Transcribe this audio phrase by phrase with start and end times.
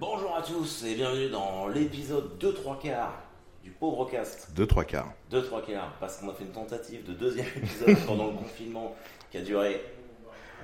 [0.00, 3.22] Bonjour à tous et bienvenue dans l'épisode 2 3 quarts
[3.62, 4.52] du pauvre cast.
[4.54, 5.12] 2 3 quarts.
[5.30, 8.94] 2 3 quarts parce qu'on a fait une tentative de deuxième épisode pendant le confinement
[9.30, 9.80] qui a duré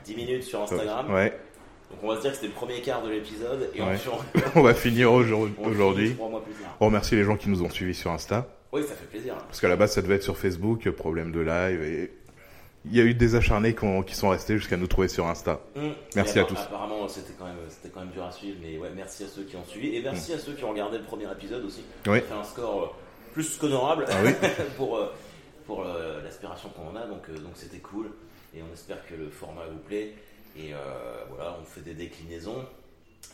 [0.04, 1.10] 10 minutes sur Instagram.
[1.12, 1.30] Ouais.
[1.90, 3.96] Donc on va se dire que c'était le premier quart de l'épisode et Ouais.
[4.54, 5.54] on, On va finir aujourd'hui.
[5.58, 6.14] on aujourd'hui.
[6.14, 6.76] mois plus tard.
[6.80, 8.46] On remercie les gens qui nous ont suivis sur Insta.
[8.72, 9.34] Oui, ça fait plaisir.
[9.36, 11.82] Parce qu'à la base, ça devait être sur Facebook, problème de live.
[11.82, 12.12] Et
[12.84, 15.26] il y a eu des acharnés qui, ont- qui sont restés jusqu'à nous trouver sur
[15.26, 15.60] Insta.
[15.76, 15.94] Hum.
[16.16, 16.58] Merci à tous.
[16.58, 19.42] Apparemment, c'était quand même, c'était quand même dur à suivre, mais ouais, merci à ceux
[19.44, 21.82] qui ont suivi et merci à ceux qui ont regardé le premier épisode aussi.
[22.06, 22.10] Oui.
[22.10, 22.86] On a fait un score euh,
[23.32, 24.32] plus qu'honorable Ah oui.
[24.76, 25.06] pour euh,
[25.66, 28.10] pour euh, l'aspiration qu'on a, donc donc c'était cool
[28.54, 30.14] et on espère que le format vous plaît.
[30.56, 30.78] Et euh,
[31.30, 32.66] voilà, on fait des déclinaisons.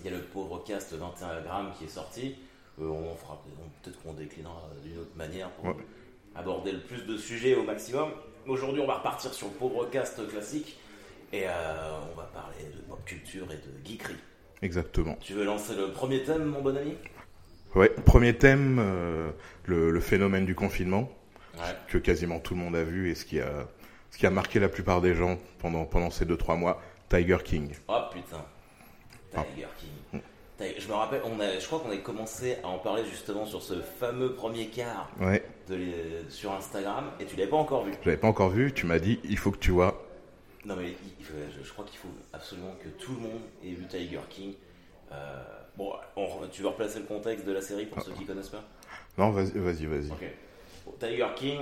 [0.04, 2.36] Il y a le pauvre cast 21 grammes qui est sorti.
[2.80, 3.42] Euh, on fera
[3.82, 5.76] peut-être qu'on déclinera d'une autre manière pour Ouais.
[6.36, 8.10] aborder le plus de sujets au maximum.
[8.46, 10.78] Aujourd'hui, on va repartir sur le pauvre cast classique
[11.32, 11.50] et euh,
[12.12, 14.16] on va parler de pop culture et de geekerie.
[14.62, 15.16] Exactement.
[15.20, 16.94] Tu veux lancer le premier thème, mon bon ami?
[17.74, 17.90] Ouais.
[18.06, 19.30] Premier thème, euh,
[19.66, 21.10] le, le phénomène du confinement,
[21.58, 21.64] Ouais.
[21.88, 23.66] que quasiment tout le monde a vu et ce qui a,
[24.10, 27.74] ce qui a marqué la plupart des gens pendant, pendant ces 2-3 mois, Tiger King.
[27.88, 28.44] Oh putain.
[29.32, 30.20] Tiger King.
[30.60, 33.62] Je me rappelle, on a, je crois qu'on avait commencé à en parler justement sur
[33.62, 35.44] ce fameux premier quart Ouais.
[35.68, 37.92] de les- sur Instagram et tu l'avais pas encore vu.
[38.02, 38.72] Je l'avais pas encore vu.
[38.72, 40.04] Tu m'as dit, il faut que tu vois.
[40.64, 41.24] Non mais il-
[41.64, 44.54] je, crois qu'il faut absolument que tout le monde ait vu Tiger King.
[45.12, 45.42] Euh,
[45.76, 48.64] bon, on- tu veux replacer le contexte de la série pour ceux qui connaissent pas?
[49.16, 50.10] Non, vas-y, vas-y, vas-y.
[50.10, 50.24] Ok.
[50.86, 51.60] Bon, Tiger King,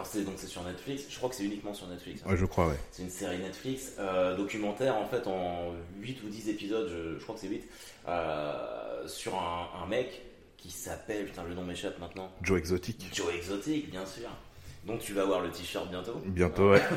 [0.00, 1.02] alors c'est donc c'est sur Netflix.
[1.10, 2.22] Je crois que c'est uniquement sur Netflix.
[2.24, 2.30] hein.
[2.30, 2.78] Ouais, je crois, ouais.
[2.90, 7.22] C'est une série Netflix, euh, documentaire en fait en 8 ou 10 épisodes, je, je
[7.22, 7.68] crois que c'est 8,
[8.08, 10.22] euh, sur un, un mec
[10.56, 13.10] qui s'appelle, putain le nom m'échappe maintenant, Joe Exotic.
[13.14, 14.30] Joe Exotic bien sûr.
[14.86, 16.14] Donc tu vas voir le t-shirt bientôt.
[16.24, 16.80] Bientôt, ouais.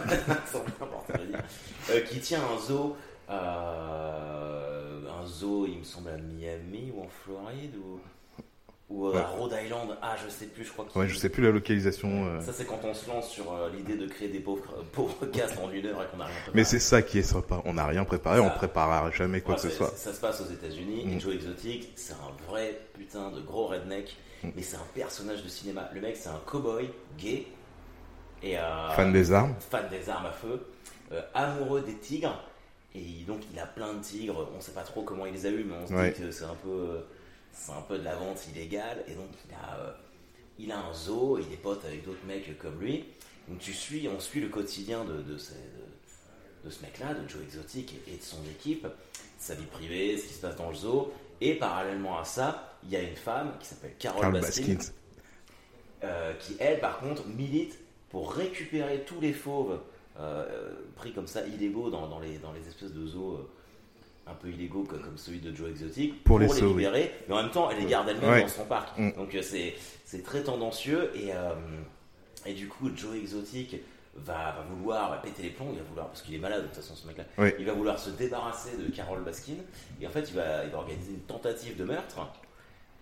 [1.89, 2.95] Euh, qui tient un zoo,
[3.27, 7.99] un zoo il me semble à Miami ou en Floride ou,
[8.93, 9.21] ou à Ouais.
[9.21, 12.27] Rhode Island, ah je sais plus, je crois qu'il Ouais, je sais plus la localisation.
[12.27, 15.25] euh, ça, c'est quand on se lance sur euh, l'idée de créer des pauvres, pauvres
[15.25, 16.51] castes en une heure et qu'on n'a rien préparé.
[16.53, 17.61] Mais c'est ça qui est sympa.
[17.65, 19.91] On n'a rien préparé, on Ça- préparera jamais quoi Ouais, que ce soit.
[19.95, 21.01] Ça se passe aux États-Unis.
[21.11, 21.19] Et Mm.
[21.21, 24.15] Joe Exotic, c'est un vrai putain de gros redneck.
[24.55, 25.89] Mais c'est un personnage de cinéma.
[25.93, 27.47] Le mec, c'est un cowboy gay.
[28.43, 29.55] Et, euh, Fan des armes.
[29.71, 30.61] fan des armes à feu.
[31.11, 32.43] euh, amoureux des tigres.
[32.95, 34.47] Et donc, il a plein de tigres.
[34.55, 36.11] On sait pas trop comment il les a eu, mais on se Ouais.
[36.11, 37.03] dit que c'est un peu.
[37.53, 39.03] C'est un peu de la vente illégale.
[39.07, 39.91] Et donc, il a, euh,
[40.59, 41.37] il a un zoo.
[41.39, 43.05] Il est pote avec d'autres mecs comme lui.
[43.47, 47.27] Donc, tu suis, on suit le quotidien de, de, ces- de- de ce mec-là, de
[47.27, 48.87] Joe Exotic et, et de son équipe,
[49.37, 51.11] sa vie privée, ce qui se passe dans le zoo.
[51.41, 54.63] Et parallèlement à ça, il y a une femme qui s'appelle Carol, Baskin,
[56.03, 57.77] euh, qui elle, par contre, milite
[58.09, 59.79] pour récupérer tous les fauves
[60.19, 63.49] euh, pris comme ça illégaux dans, dans les, dans les espèces de zoos
[64.27, 66.67] un peu illégaux comme, celui de Joe Exotic Pour les sauver.
[66.67, 68.41] libérer, mais en même temps elle les garde elle-même Ouais.
[68.43, 68.97] dans son parc.
[68.97, 69.11] Mm.
[69.13, 69.73] Donc euh, c'est
[70.05, 71.53] c'est très tendancieux et, euh,
[72.45, 73.77] et du coup Joe Exotic
[74.15, 76.75] va, va vouloir péter les plombs, il va vouloir, parce qu'il est malade de toute
[76.75, 77.23] façon ce mec-là,
[77.59, 79.55] il va vouloir se débarrasser de Carol Baskin
[79.99, 82.19] et en fait il va, il va organiser une tentative de meurtre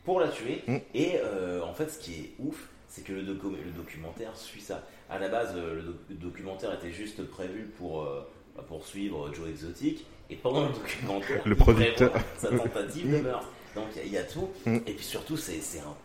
[0.06, 0.78] pour la tuer Mm.
[0.96, 4.60] et euh, en fait ce qui est ouf c'est que le, docu- le documentaire suit
[4.62, 4.84] ça.
[5.10, 8.28] À la base le, doc- le documentaire était juste prévu pour euh,
[8.68, 12.12] poursuivre Joe Exotic et pendant le documentaire Le producteur.
[12.38, 13.50] sa tentative de meurtre.
[13.76, 14.76] Donc il y a- il y, a tout Mm.
[14.88, 15.96] et puis surtout c'est un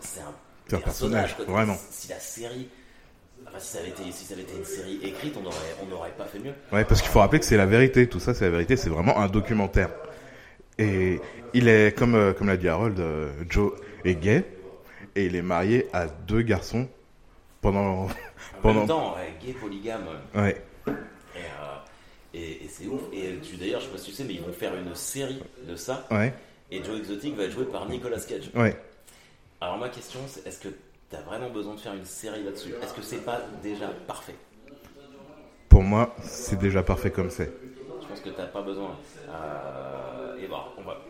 [0.00, 1.44] c'est un personnage, quoi.
[1.46, 1.76] vraiment.
[1.90, 2.68] Si la série
[3.46, 5.86] enfin, si ça avait été si ça avait été une série écrite on aurait on
[5.86, 6.52] n'aurait pas fait mieux.
[6.72, 8.06] Ouais, parce qu'il faut rappeler que c'est la vérité.
[8.08, 8.76] Tout ça, c'est la vérité.
[8.76, 9.90] C'est vraiment un documentaire.
[10.78, 11.20] Et
[11.54, 13.72] il est, comme, euh, comme l'a dit Harold, euh, Joe
[14.04, 14.44] est gay.
[15.16, 16.88] Et il est marié à deux garçons
[17.60, 18.04] pendant.
[18.04, 18.08] En
[18.62, 18.78] pendant...
[18.80, 20.04] même temps, gay polygame.
[20.34, 20.62] Ouais.
[22.34, 23.00] Et, euh, c'est ouf.
[23.12, 25.42] Et tu d'ailleurs, je sais pas si tu sais, mais ils vont faire une série
[25.66, 26.06] de ça.
[26.10, 26.32] Ouais.
[26.70, 28.50] Et Joe Exotic va être joué par Nicolas Cage.
[28.54, 28.76] Ouais.
[29.60, 32.74] Alors ma question, c'est est-ce que tu as vraiment besoin de faire une série là-dessus?
[32.82, 34.34] Est-ce que c'est pas déjà parfait?
[35.68, 37.50] Pour moi, c'est déjà parfait comme c'est.
[38.02, 38.96] Je pense que t'as pas besoin.
[39.28, 41.00] Euh, et bon, on va.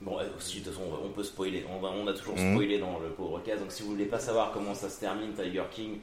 [0.00, 1.64] Bon, euh, si, de toute façon, on peut spoiler.
[1.70, 2.52] On, va, on a toujours Mhm.
[2.54, 3.60] spoilé dans le pauvre cast.
[3.62, 5.98] Donc, si vous voulez pas savoir comment ça se termine, Tiger King,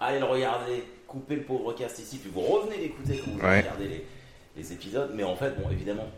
[0.00, 0.84] allez le regarder.
[1.12, 3.58] Coupez le pauvre cast ici, puis vous revenez l'écouter quand vous Ouais.
[3.60, 4.06] regardez les,
[4.56, 5.10] les épisodes.
[5.14, 6.08] Mais en fait, bon, évidemment,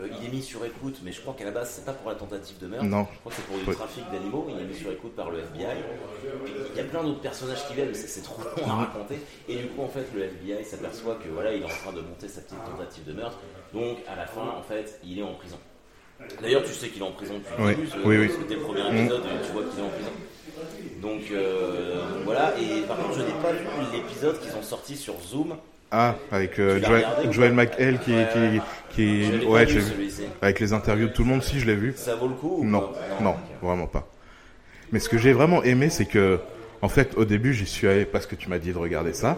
[0.00, 2.08] euh, il est mis sur écoute, mais je crois qu'à la base, c'est pas pour
[2.10, 2.84] la tentative de meurtre.
[2.86, 3.06] Non.
[3.12, 4.46] Je crois que c'est pour du trafic d'animaux.
[4.48, 5.66] Il est mis sur écoute par le FBI.
[6.72, 9.18] Il y a plein d'autres personnages qui viennent, mais c'est c'est trop long à raconter.
[9.48, 12.00] Et du coup, en fait, le FBI s'aperçoit que voilà, il est en train de
[12.00, 13.38] monter sa petite tentative de meurtre.
[13.72, 15.58] Donc, à la fin, en fait, il est en prison.
[16.42, 17.74] D'ailleurs, tu sais qu'il est en prison depuis le Oui.
[17.76, 17.88] début.
[17.88, 18.30] ce- Oui, oui.
[18.40, 20.10] C'était le premier épisode, tu vois qu'il est en prison.
[21.02, 22.54] Donc, euh, donc voilà.
[22.60, 25.54] Et par contre, je n'ai pas vu l'épisode qu'ils ont sorti sur Zoom
[25.90, 28.60] Ah, avec euh, Joel, regardé McHale qui, Ouais,
[28.90, 30.08] qui, qui, ouais, j'ai vu.
[30.42, 31.92] Avec les interviews de tout le monde, si je l'ai vu.
[31.96, 32.90] Ça vaut le coup ou Non,
[33.20, 34.06] non, vraiment pas.
[34.92, 36.38] Mais ce que j'ai vraiment aimé, c'est que,
[36.82, 39.36] en fait, au début, j'y suis allé parce que tu m'as dit de regarder ça.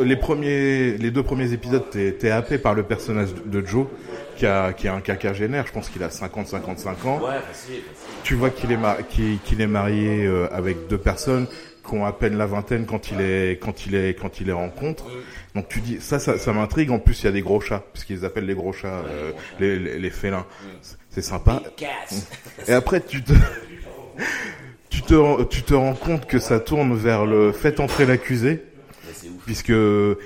[0.00, 3.86] Les premiers, les deux premiers épisodes, t'es, happé par le personnage de Joe,
[4.36, 5.66] qui a, qui a un quinquagénaire.
[5.66, 7.20] Je pense qu'il a 50, 55 ans.
[7.20, 8.14] Ouais, facile, facile.
[8.22, 8.78] Tu vois qu'il est,
[9.44, 11.46] qu'il, est marié euh, avec deux personnes
[11.86, 14.52] qui ont à peine la vingtaine quand il est, quand il est, quand il les
[14.52, 15.04] rencontre.
[15.54, 16.90] Donc tu dis, ça, ça, ça m'intrigue.
[16.90, 19.78] En plus, il y a des gros chats, puisqu'ils appellent les gros chats, euh, les,
[19.78, 20.46] les, les félins.
[21.10, 21.62] C'est sympa.
[22.66, 23.32] Et après, tu te,
[24.90, 28.64] tu te, tu te rends compte que ça tourne vers le fait entrer l'accusé,
[29.24, 29.42] c'est ouf.
[29.44, 29.70] puisque,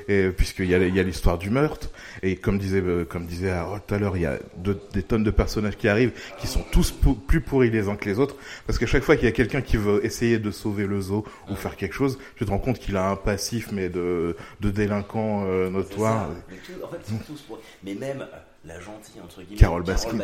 [0.08, 1.90] et, puisqu'il y a, y a l'histoire du meurtre.
[2.22, 5.02] Et comme disait, euh, comme disait Harold tout à l'heure, il y a de- des
[5.02, 6.92] tonnes de personnages qui arrivent, qui sont tous
[7.26, 8.36] plus pourris les uns que les autres.
[8.66, 11.24] Parce que chaque fois qu'il y a quelqu'un qui veut essayer de sauver le zoo
[11.50, 14.70] ou faire quelque chose, tu te rends compte qu'il a un passif, mais de, de
[14.70, 16.30] délinquant euh, notoire.
[16.50, 17.60] Mais tout- en fait, ils sont tous pour...
[17.84, 20.18] Mais même euh, la gentille, entre guillemets, Carole Baskin.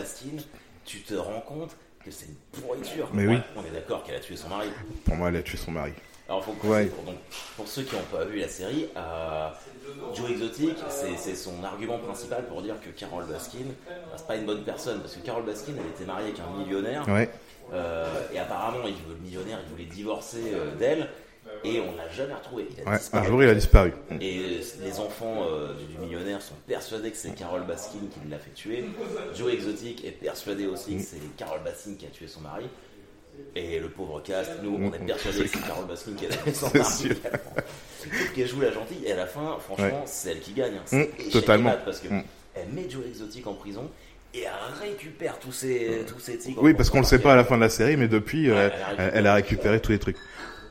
[0.84, 3.08] tu te rends compte que c'est une pourriture.
[3.14, 3.38] Mais oui.
[3.56, 4.68] On est d'accord qu'elle a tué son mari.
[5.04, 5.92] Pour moi, elle a tué son mari.
[6.28, 6.86] Alors, faut Ouais.
[6.86, 7.16] pour, donc,
[7.56, 9.48] pour ceux qui n'ont pas vu la série, euh,
[10.14, 14.46] Joe Exotic, c'est son argument principal pour dire que Carole Baskin, bah, c'est pas une
[14.46, 15.00] bonne personne.
[15.00, 17.06] Parce que Carole Baskin, elle était mariée avec un millionnaire.
[17.08, 17.28] Ouais.
[17.72, 21.08] Euh, et apparemment, il, le millionnaire, il voulait divorcer euh, d'elle.
[21.62, 22.66] Et on l'a jamais retrouvé.
[22.76, 22.98] Il a Ouais.
[23.12, 23.92] Un jour, il a disparu.
[24.20, 28.38] Et les enfants euh, du, du millionnaire sont persuadés que c'est Carole Baskin qui l'a
[28.38, 28.84] fait tuer.
[29.34, 32.64] Joe Exotic est persuadé aussi que c'est Carole Baskin qui a tué son mari.
[33.56, 36.52] Et le pauvre cast, nous, on est persuadés que c'est Carole Baskin qui a tué
[36.52, 36.92] son C'est mari.
[36.92, 37.10] sûr.
[37.12, 37.38] également.
[38.00, 40.02] Sauf qu'elle joue la gentille et à la fin, franchement, Ouais.
[40.06, 40.74] c'est elle qui gagne.
[40.92, 40.96] hein.
[40.96, 41.72] Mm, et totalement.
[41.84, 42.22] parce que Mm.
[42.56, 43.88] elle met Joe Exotic en prison
[44.34, 46.60] et elle récupère tous ses, tous ses tigres.
[46.62, 48.56] Oui, parce qu'on le sait pas à la fin de la série, mais depuis, Ouais,
[48.56, 49.10] euh, elle a elle, récupéré.
[49.14, 50.16] elle a récupéré tous les trucs.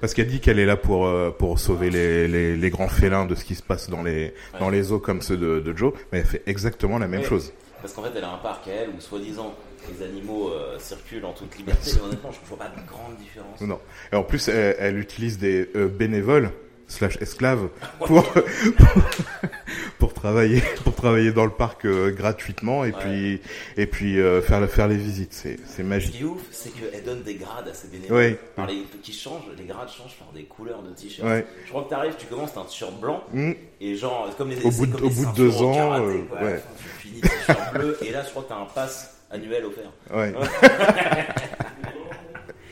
[0.01, 3.25] Parce qu'elle dit qu'elle est là pour euh, pour sauver les, les, les grands félins
[3.25, 5.93] de ce qui se passe dans les dans les eaux comme ceux de, de Joe,
[6.11, 7.53] mais elle fait exactement la même chose.
[7.83, 9.53] Parce qu'en fait, elle a un parc à elle où, soi-disant,
[9.91, 11.91] les animaux euh, circulent en toute liberté.
[11.95, 13.59] Mais honnêtement, je vois pas de grande différence.
[13.59, 13.77] Non.
[14.13, 16.51] Et en plus, elle, elle utilise des euh, bénévoles
[16.93, 17.67] slash esclaves
[18.05, 18.23] pour
[19.99, 22.99] pour travailler pour travailler dans le parc euh, gratuitement et Ouais.
[22.99, 23.41] puis
[23.77, 25.33] et puis euh, faire faire les visites.
[25.33, 26.11] C'est c'est Ce magique.
[26.13, 28.37] qui est ouf, c'est qu'elle donne des grades à ses bénévoles.
[28.67, 31.27] Les, qui changent, les grades changent par des couleurs de t-shirt.
[31.27, 31.45] Ouais.
[31.65, 33.51] Je crois que t'arrives, tu commences, t'as un t-shirt blanc, Mm.
[33.81, 36.41] et genre, comme les Au bout de- au bout de deux ans, karaté, euh, quoi.
[36.41, 36.61] ouais.
[36.77, 39.91] Tu finis t-shirt bleu, et là, je crois que t'as un pass annuel offert.
[40.13, 40.33] Ouais.
[40.35, 42.62] Ah ouais, putain, c'est-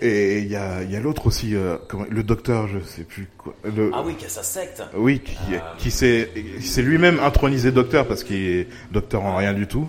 [0.00, 3.04] Et il y a, il y a l'autre aussi, euh, comment, le docteur, je sais
[3.04, 3.54] plus quoi.
[3.64, 4.82] Le, Ah oui, qu'il y a sa secte.
[4.94, 5.74] oui, qui, Ah.
[5.78, 9.88] qui s'est, qui s'est lui-même intronisé docteur parce qu'il est docteur en rien du tout.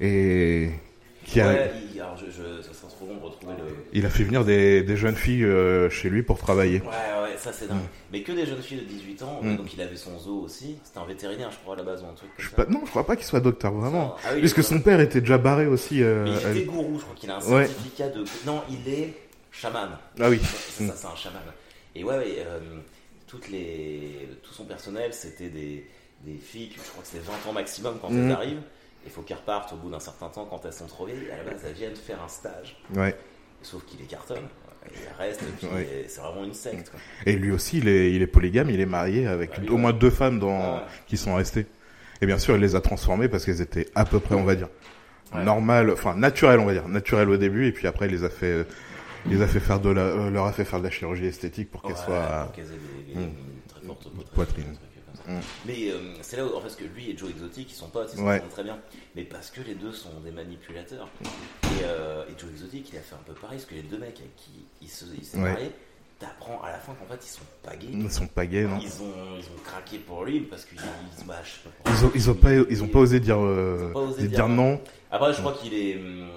[0.00, 0.70] Et
[1.24, 2.65] qui a, Ouais, il, alors je, je,
[3.92, 6.80] il a fait venir des, des jeunes filles euh, chez lui pour travailler.
[6.80, 6.86] Ouais,
[7.22, 7.78] ouais, ça c'est dingue.
[8.12, 9.56] Mais que des jeunes filles de 18 ans, Mm.
[9.56, 10.78] donc il avait son zoo aussi.
[10.84, 12.56] C'était un vétérinaire, je crois, à la base, ou un truc comme Je ça.
[12.56, 14.16] pas, non, je crois pas qu'il soit docteur vraiment.
[14.24, 16.02] Ah oui, Puisque son père était déjà barré aussi.
[16.02, 18.24] euh, Mais il était gourou, je crois qu'il a un certificat de.
[18.46, 19.14] Non, il est
[19.52, 19.90] chaman.
[20.20, 20.40] Ah oui.
[20.42, 21.42] C'est ça, c'est un chaman.
[21.94, 22.58] Et ouais, ouais euh,
[23.26, 25.86] toutes les, tout son personnel, c'était des,
[26.24, 28.62] des filles, je crois que c'était 20 ans maximum quand elles arrivent.
[29.04, 31.30] Il faut qu'elles repartent au bout d'un certain temps quand elles sont trop vieilles.
[31.32, 32.76] À la base, elles viennent faire un stage.
[32.94, 33.16] Ouais.
[33.66, 34.44] Sauf qu'il est cartonne.
[34.88, 36.04] Il reste, et puis Ouais.
[36.06, 36.90] c'est vraiment une secte.
[36.90, 37.00] quoi.
[37.26, 39.72] Et lui aussi, il est, il est polygame, il est marié avec Ah oui, au
[39.74, 39.80] ouais.
[39.80, 40.80] moins deux femmes dans, Ouais.
[41.08, 41.66] qui sont restées.
[42.20, 44.54] Et bien sûr, il les a transformées parce qu'elles étaient à peu près, on va
[44.54, 44.68] dire,
[45.34, 45.42] Ouais.
[45.42, 48.30] normales, enfin naturelles, on va dire, naturelles au début, et puis après, il les a
[48.30, 48.64] fait,
[49.26, 51.26] il les a fait faire de la, euh, leur a fait faire de la chirurgie
[51.26, 52.52] esthétique pour qu'elles Ouais, soient.
[52.54, 52.66] pour aient
[53.08, 53.22] des, des- Mm.
[53.24, 53.34] une
[53.68, 54.76] très forte poitrine.
[55.26, 55.38] Mm.
[55.66, 58.12] Mais euh, c'est là où, en fait, que lui et Joe Exotic, ils sont potes,
[58.16, 58.40] ils Ouais.
[58.50, 58.78] très bien.
[59.14, 61.08] Mais parce que les deux sont des manipulateurs.
[61.24, 63.98] Et, euh, et Joe Exotic, il a fait un peu pareil, parce que les deux
[63.98, 65.50] mecs avec qui il se- s'est Ouais.
[65.52, 65.70] marié,
[66.18, 67.88] t'apprends à la fin qu'en fait, ils sont pas gays.
[67.92, 71.20] Ils sont pas gays, non Ils ont, ils ont craqué pour lui parce qu'ils ils
[71.20, 71.60] se bâchent.
[71.86, 74.30] ils ont, ils ont pas, ils ont pas osé dire, euh, Ils pas osé dire,
[74.30, 74.80] dire non.
[75.10, 75.96] Après, je crois qu'il est.
[75.96, 76.28] euh,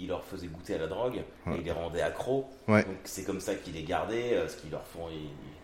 [0.00, 1.56] il, leur faisait goûter à la drogue Ouais.
[1.56, 2.48] et il les rendait accros.
[2.68, 2.84] Ouais.
[2.84, 5.55] Donc c'est comme ça qu'il les gardait, euh, parce qu'il leur, fournit, il-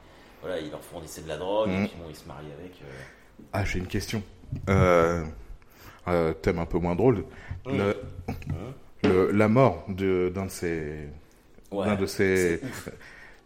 [0.43, 2.73] voilà, il leur fournissait de la drogue et puis bon, il se mariait avec.
[2.83, 3.45] euh.
[3.53, 4.23] Ah, j'ai une question.
[4.69, 5.25] Euh,
[6.09, 7.25] euh, thème un peu moins drôle.
[7.67, 7.79] Mm.
[7.79, 7.97] Le,
[9.05, 11.09] le- la mort d'un de ces,
[11.71, 11.87] Ouais.
[11.87, 12.61] d'un de ces.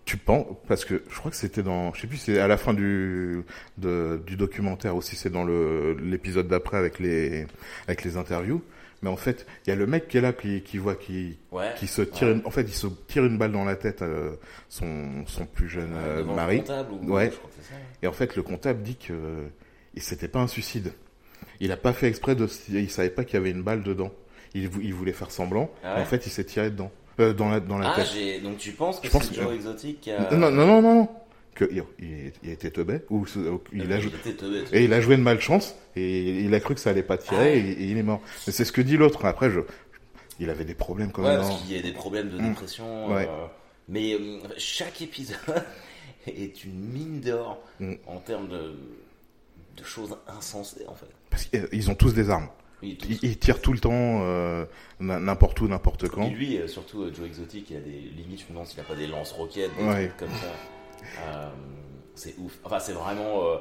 [0.06, 2.56] Tu penses parce que je crois que c'était dans, je sais plus, c'est à la
[2.56, 3.42] fin du
[3.76, 7.46] de, du documentaire aussi, c'est dans le l'épisode d'après avec les
[7.88, 8.62] avec les interviews.
[9.02, 11.36] Mais en fait, il y a le mec qui est là qui, qui voit qui
[11.52, 11.74] Ouais.
[11.76, 14.08] qui se tire, une- en fait, il se tire une balle dans la tête à
[14.68, 16.58] son son plus jeune euh, mari.
[16.58, 17.32] comptable ou- Ouais.
[18.02, 19.12] Et en fait, le comptable dit que
[19.96, 20.92] c'était pas un suicide.
[21.60, 24.12] Il a pas fait exprès de, il savait pas qu'il y avait une balle dedans.
[24.54, 25.70] Il, il voulait faire semblant.
[25.82, 28.42] Ah En fait, il s'est tiré dedans, euh, dans la dans la Ah, tête.
[28.42, 30.34] donc tu penses que c'est que- Joe Exotic a.
[30.34, 31.08] Non, non, non, non, non.
[31.54, 31.82] que il,
[32.42, 35.22] il- était teubé ou ou il a joué était teubé, et il a joué de
[35.22, 37.58] malchance et il a cru que ça allait pas tirer Ah ouais.
[37.58, 38.20] et, et il est mort.
[38.46, 39.24] Mais c'est ce que dit l'autre.
[39.24, 39.60] Après, je,
[40.38, 41.38] il avait des problèmes quand Ouais, même.
[41.40, 41.58] parce hein.
[41.66, 42.48] qu'il y a des problèmes de Mm.
[42.50, 43.10] dépression.
[43.10, 43.22] Ouais.
[43.26, 43.46] euh,
[43.88, 45.36] mais euh, chaque épisode
[46.26, 47.94] est une mine d'or Mm.
[48.06, 48.74] en termes de,
[49.78, 51.06] de choses insensées, en fait.
[51.30, 52.48] Parce qu'ils ont tous des armes.
[52.82, 54.64] Ils tirent tout le temps, euh,
[55.00, 56.26] n'importe où, n'importe quand.
[56.26, 58.40] Et lui, euh, surtout euh, Joe Exotic, il a des limites.
[58.40, 60.06] Je me demande s'il a pas des lance-roquettes, des Ouais.
[60.08, 61.26] trucs comme ça.
[61.26, 61.48] Euh,
[62.14, 62.52] c'est ouf.
[62.64, 63.44] Enfin, c'est vraiment.
[63.46, 63.56] euh,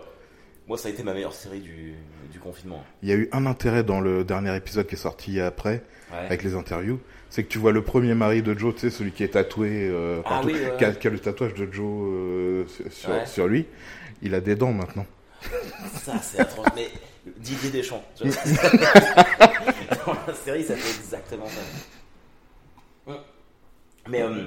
[0.67, 1.93] moi, ça a été ma meilleure série du,
[2.31, 2.83] du confinement.
[3.03, 5.81] Il y a eu un intérêt dans le dernier épisode qui est sorti après,
[6.11, 6.17] Ouais.
[6.25, 6.99] avec les interviews.
[7.29, 9.91] C'est que tu vois le premier mari de Joe, tu sais, celui qui est tatoué,
[10.25, 13.65] Ah oui, ouais, qui, a, qui a le tatouage de Joe sur, sur lui.
[14.21, 15.05] Il a des dents maintenant.
[15.93, 16.67] Ça, c'est atroce.
[16.75, 16.87] Mais
[17.37, 18.03] Didier Deschamps.
[18.15, 18.43] tu vois.
[20.05, 23.13] Dans la série, ça fait exactement ça.
[24.07, 24.45] Mais euh,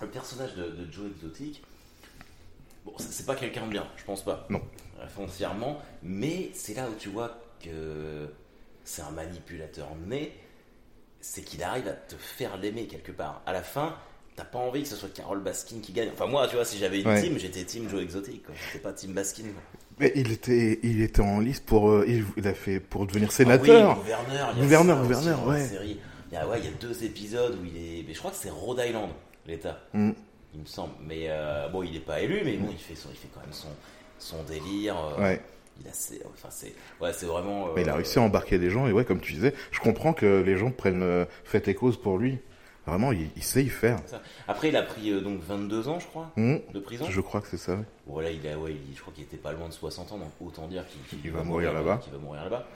[0.00, 1.62] le personnage de, de Joe Exotic,
[2.84, 4.46] bon, c'est pas quelqu'un de bien, je pense pas.
[4.48, 4.62] Non.
[5.00, 5.80] Euh, Foncièrement.
[6.02, 8.28] Mais c'est là où tu vois que
[8.84, 10.32] c'est un manipulateur né.
[11.20, 13.42] C'est qu'il arrive à te faire l'aimer quelque part.
[13.44, 13.96] À la fin.
[14.36, 16.10] T'as pas envie que ce soit Carole Baskin qui gagne.
[16.12, 17.20] Enfin, moi, tu vois, si j'avais une Ouais.
[17.20, 18.44] team, j'étais team Joe Exotic.
[18.66, 19.42] J'étais pas team Baskin.
[19.42, 19.80] quoi.
[20.00, 23.28] Mais il était, il était en liste pour, euh, il, il a fait pour devenir
[23.30, 23.90] Ah sénateur.
[23.98, 24.52] oui, gouverneur.
[24.56, 25.64] il Gouverneur, ça gouverneur, ouais.
[25.64, 25.98] série.
[26.30, 28.04] Il y a, ouais, il y a deux épisodes où il est.
[28.06, 29.10] Mais je crois que c'est Rhode Island,
[29.46, 30.10] l'État, Mm.
[30.54, 30.92] il me semble.
[31.06, 33.40] Mais euh, bon, il n'est pas élu, mais bon, il fait, son, il fait quand
[33.40, 33.68] même son,
[34.18, 34.96] son délire.
[35.18, 35.40] euh, Ouais.
[35.80, 37.68] Il a, c'est, enfin, c'est, ouais, c'est vraiment.
[37.76, 40.12] Mais il a réussi à embarquer des gens et ouais, comme tu disais, je comprends
[40.12, 42.38] que les gens prennent fait et cause pour lui.
[42.88, 43.98] Vraiment, il, il sait y faire.
[44.48, 46.56] Après, il a pris euh, donc 22 ans, je crois, Mm.
[46.72, 47.06] de prison.
[47.08, 47.74] Je crois que c'est ça.
[47.74, 47.84] ouais.
[48.06, 50.30] Voilà, il a, ouais, il- je crois qu'il était pas loin de 60 ans, donc
[50.40, 51.98] autant dire qu'il, qu'il Il va mourir là-bas.
[52.02, 52.66] Qu'il va mourir là-bas.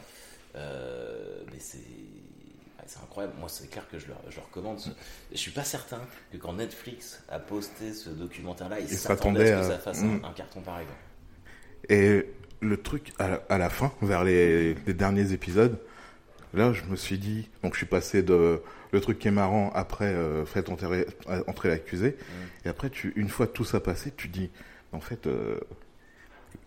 [0.57, 1.79] Euh, mais c'est,
[3.03, 3.33] incroyable.
[3.41, 4.79] Moi, c'est clair que je le, je le recommande.
[4.79, 4.91] ce-
[5.33, 6.01] Je suis pas certain
[6.31, 10.03] que quand Netflix a posté ce documentaire-là, il, Il s'attendait à ce que ça fasse
[10.03, 10.87] un, un carton pareil.
[11.89, 12.27] Et
[12.61, 15.79] le truc, à la, à la fin, vers les, les derniers épisodes,
[16.55, 18.61] là, je me suis dit, donc je suis passé de
[18.93, 21.07] le truc qui est marrant après euh, fait entrer,
[21.47, 22.17] entrer l'accusé,
[22.65, 24.51] et après, tu, une fois tout ça passé, tu dis,
[24.93, 25.59] en fait, euh,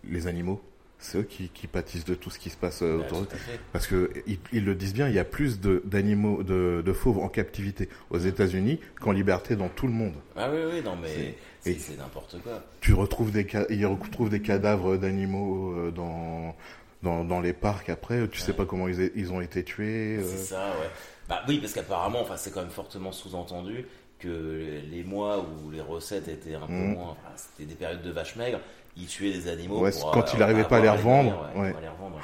[0.09, 0.61] les animaux,
[0.97, 3.27] c'est eux qui, qui pâtissent de tout ce qui se passe euh, Ouais, autour d'eux.
[3.73, 7.19] Parce que ils, ils le disent bien, il y a plus d'animaux, de, de fauves
[7.19, 10.13] en captivité aux États-Unis qu'en liberté dans tout le monde.
[10.35, 12.63] Ah oui, oui, non, mais C'est- n'importe quoi.
[12.81, 16.55] Tu retrouves des, ils retrouvent des cadavres d'animaux euh, dans,
[17.03, 20.17] dans, dans les parcs après, tu sais pas comment ils, ils ont été tués.
[20.17, 20.23] euh.
[20.25, 20.89] C'est ça, ouais.
[21.29, 23.85] Bah oui, parce qu'apparemment, enfin, c'est quand même fortement sous-entendu
[24.19, 26.93] que les mois où les recettes étaient un peu Mhm.
[26.93, 28.59] moins, enfin, c'était des périodes de vaches maigres,
[28.95, 31.57] ils tuaient des animaux Ouais, pour, quand euh, il arrivait pas à les revendre, nourrir,
[31.57, 31.71] ouais.
[31.71, 32.19] pour les revendre.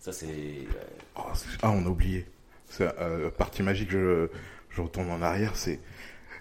[0.00, 0.26] Ça, c'est.
[1.16, 1.22] Oh,
[1.62, 2.26] ah, on a oublié.
[2.68, 4.28] C'est euh, partie magique, je,
[4.70, 5.80] je retourne en arrière, c'est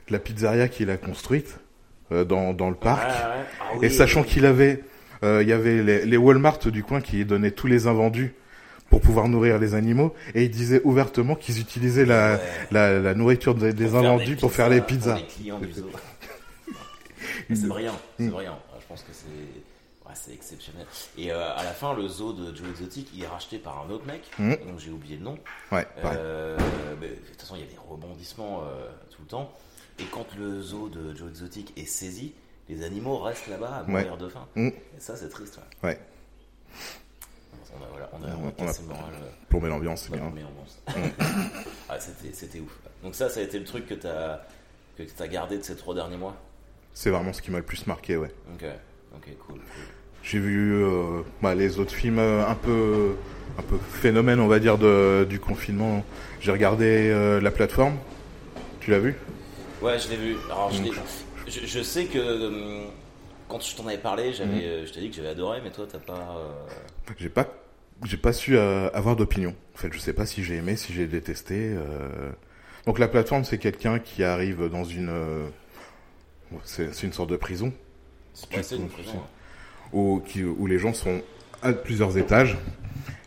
[0.10, 1.60] la pizzeria qu'il a construite
[2.12, 3.10] euh, dans, dans le parc.
[3.10, 4.28] Ah Et sachant oui.
[4.28, 4.84] qu'il avait,
[5.24, 8.34] il y avait les, les Walmart du coin qui donnaient tous les invendus
[8.90, 12.42] pour pouvoir nourrir les animaux, et il disait ouvertement qu'ils utilisaient la, Ouais.
[12.72, 15.16] la, la nourriture des, Pour invendus pour faire les pour pizzas.
[15.18, 15.90] les clients du zoo.
[17.54, 18.60] c'est brillant, c'est brillant.
[18.82, 19.26] Je pense que c'est
[20.16, 20.88] c'est exceptionnel.
[21.20, 23.92] Et euh, à la fin, le zoo de Joe Exotic, il est racheté par un
[23.94, 24.58] autre mec, Mhm.
[24.68, 25.38] donc j'ai oublié le nom.
[25.72, 25.86] Ouais.
[26.04, 26.58] Euh,
[27.00, 29.54] mais de toute façon, il y a des rebondissements euh, tout le temps.
[30.00, 32.34] Et quand le zoo de Joe Exotic est saisi,
[32.70, 34.46] les animaux restent là-bas à mourir de faim.
[34.56, 34.68] Mhm.
[34.68, 35.60] Et ça, c'est triste.
[35.84, 35.90] Ouais.
[35.90, 36.00] Ouais,
[37.76, 39.14] On a, voilà, on a, On- a on a- moral.
[39.14, 40.26] euh, plomber l'ambiance, c'est bien.
[40.26, 40.80] ambiance.
[41.90, 42.72] ah, c'était, ouf.
[43.04, 44.42] Donc ça, ça a été le truc que t'as
[44.98, 46.36] que t'as gardé de ces trois derniers mois?
[46.94, 48.32] C'est vraiment ce qui m'a le plus marqué, ouais.
[48.54, 48.66] Ok,
[49.16, 49.56] cool.
[49.56, 49.62] cool.
[50.24, 53.16] J'ai vu euh, bah, les autres films euh, un peu,
[53.58, 56.04] un peu phénomène, on va dire, de, du confinement.
[56.42, 57.98] J'ai regardé euh, la plateforme.
[58.82, 59.16] Tu l'as vu?
[59.82, 60.36] Ouais, je l'ai vu.
[60.48, 60.92] Alors, je, l'ai-
[61.50, 62.84] je, je sais que hum,
[63.48, 64.62] quand je t'en avais parlé, j'avais, Mhm.
[64.64, 66.38] euh, je t'ai dit que j'avais adoré, mais toi, t'as pas.
[66.38, 67.48] euh, J'ai pas,
[68.04, 69.56] j'ai pas su euh, avoir d'opinion.
[69.76, 71.56] En fait, je sais pas si j'ai aimé, si j'ai détesté.
[71.76, 72.30] euh.
[72.86, 75.48] Donc la plateforme, c'est quelqu'un qui arrive dans une, euh,
[76.64, 77.72] c'est une sorte de prison
[78.34, 79.12] C'est une prison.
[79.18, 79.28] hein.
[79.94, 81.22] où, qui- où les gens sont
[81.62, 82.58] à plusieurs étages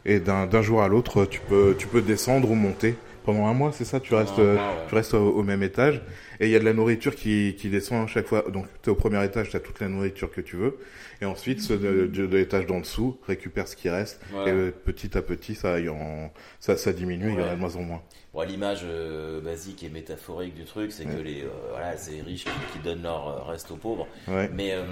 [0.04, 2.96] et d'un d'un jour à l'autre, tu peux, tu peux descendre ou monter.
[3.24, 4.60] Pendant un mois, c'est ça Tu restes, un euh, ouais.
[4.88, 6.02] tu restes au, au même étage
[6.40, 8.44] et il y a de la nourriture qui, qui descend à chaque fois.
[8.50, 10.78] Donc, tu es au premier étage, tu as toute la nourriture que tu veux.
[11.20, 14.20] Et ensuite, ceux de, de, de l'étage d'en dessous récupèrent ce qui reste.
[14.46, 17.60] Et euh, petit à petit, ça, en- ça, ça diminue, il y en a de
[17.60, 18.02] moins en moins.
[18.34, 22.22] Bon, l'image euh, basique et métaphorique du truc, c'est que les, euh, voilà, c'est les
[22.22, 24.08] riches qui, qui donnent leur reste aux pauvres.
[24.26, 24.50] Ouais.
[24.54, 24.82] Mais euh,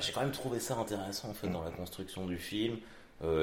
[0.00, 2.76] j'ai quand même trouvé ça intéressant en fait dans la construction du film.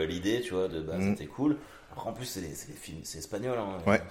[0.07, 1.09] L'idée, tu vois, de base, Mm.
[1.15, 1.57] c'était cool.
[1.91, 3.57] Après, en plus, c'est des films, c'est espagnol.
[3.59, 4.01] Hein, Ouais.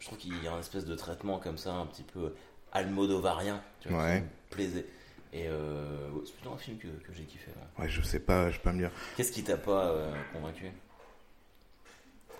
[0.00, 2.32] Je trouve qu'il y a un espèce de traitement comme ça, un petit peu
[2.72, 4.18] almodovarien, tu vois, Ouais.
[4.18, 4.86] qui me plaisait.
[5.32, 7.50] Et euh, c'est plutôt un film que, que j'ai kiffé.
[7.50, 7.84] ouais.
[7.84, 8.90] Ouais, je sais pas, je peux pas me dire.
[9.16, 10.66] Qu'est-ce qui t'a pas euh, convaincu?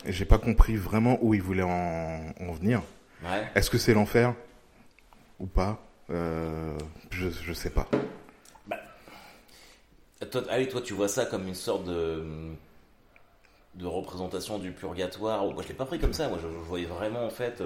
[0.07, 2.83] J'ai pas compris vraiment où il voulait en, en venir.
[3.23, 3.49] Ouais.
[3.57, 4.35] Est-ce que c'est l'enfer?
[5.41, 5.81] Ou pas?
[6.11, 6.79] Euh,
[7.11, 7.89] je, je sais pas.
[10.31, 12.25] Toi, ah oui, toi, tu vois ça comme une sorte de,
[13.79, 15.45] de représentation du purgatoire.
[15.47, 16.29] Moi, je l'ai pas pris comme ça.
[16.29, 17.63] Moi, je, je voyais vraiment, en fait,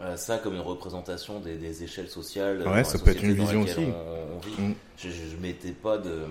[0.00, 2.62] euh, ça comme une représentation des, des échelles sociales.
[2.62, 3.80] dans Ouais, ça peut être une vision aussi.
[3.80, 4.62] On, on vit.
[4.62, 4.74] Mm.
[4.98, 6.26] Je, je mettais pas de euh,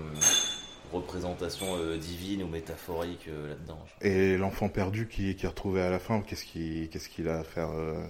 [0.94, 3.80] représentation euh, divine ou métaphorique euh, là-dedans.
[4.02, 7.40] Et l'enfant perdu qui, qui est retrouvé à la fin, qu'est-ce qu'il qu'est-ce qu'il a
[7.40, 8.06] à faire euh,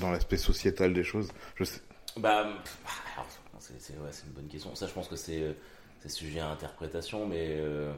[0.00, 1.30] dans l'aspect sociétal des choses?
[1.54, 1.80] Je sais.
[2.16, 3.26] Bah, alors,
[3.60, 4.74] c'est ouais, une bonne question.
[4.74, 5.52] Ça, je pense que c'est euh,
[6.00, 7.92] c'est sujet à interprétation, mais euh,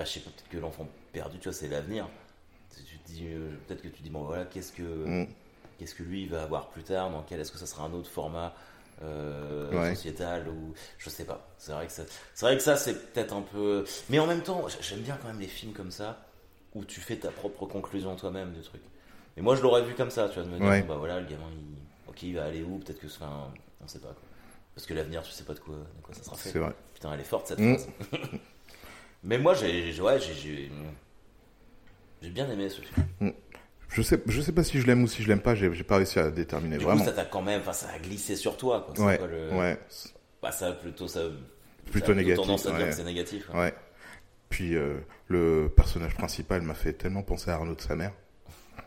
[0.00, 2.08] bah, je sais pas, peut-être que l'enfant perdu, tu vois, c'est l'avenir.
[2.74, 5.26] Tu te dis, euh, peut-être que tu dis, bon, voilà, qu'est-ce que Mm.
[5.78, 7.92] qu'est-ce que lui il va avoir plus tard Dans quel Est-ce que ça sera un
[7.92, 8.54] autre format
[9.02, 9.94] euh, Ouais.
[9.94, 11.46] sociétal ou je sais pas.
[11.58, 12.02] C'est vrai que ça,
[12.34, 13.84] c'est vrai que ça, c'est peut-être un peu.
[14.08, 16.22] Mais en même temps, j'aime bien quand même les films comme ça
[16.74, 18.80] où tu fais ta propre conclusion toi-même du truc.
[19.36, 20.80] Et moi, je l'aurais vu comme ça, tu vois, de me dire, Ouais.
[20.82, 23.52] bon, bah voilà, le gamin, il, ok, il va aller où Peut-être que, enfin,
[23.82, 24.22] on sait pas quoi.
[24.74, 26.58] Parce que l'avenir, tu sais pas de quoi, de quoi ça sera fait.
[26.58, 26.74] Vrai.
[26.94, 27.76] Putain, elle est forte cette Mm.
[27.76, 27.88] phrase.
[29.22, 30.70] Mais moi, j'ai, ouais, j'ai,
[32.22, 33.32] j'ai, bien aimé ce film.
[33.88, 35.54] Je sais, je sais pas si je l'aime ou si je l'aime pas.
[35.54, 37.00] J'ai pas réussi à déterminer Du vraiment.
[37.00, 39.04] coup, ça t'a quand même, enfin, ça a glissé sur toi, quoi.
[39.04, 39.78] Ouais, le- ouais,
[40.40, 41.22] Bah, ça plutôt, ça.
[41.90, 43.48] Plutôt ça a négatif, tendance à dire que c'est négatif.
[43.50, 43.58] ouais.
[43.58, 43.74] ouais.
[44.48, 44.98] Puis euh,
[45.28, 48.12] le personnage principal m'a fait tellement penser à Arnaud de sa mère.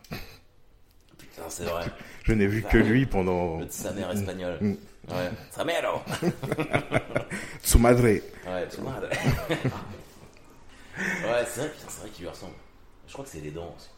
[1.18, 1.86] Putain, c'est vrai.
[2.24, 4.58] Je n'ai vu que lui pendant Le de sa mère espagnole.
[4.62, 4.72] Mm.
[5.10, 5.32] Ouais.
[5.52, 6.04] Sa mère.
[7.62, 8.04] Su madre.
[8.04, 8.22] Ouais,
[8.74, 9.02] tu vois.
[11.00, 12.54] Ouais, c'est vrai, putain, c'est vrai qu'il lui ressemble.
[13.08, 13.90] Je crois que c'est les dents aussi.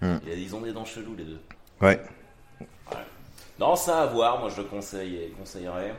[0.00, 0.18] Hmm.
[0.26, 1.40] Ils ont des dents cheloues, les deux.
[1.80, 2.00] Ouais.
[3.58, 5.94] Non, ça à voir, moi je le conseille, conseillerais.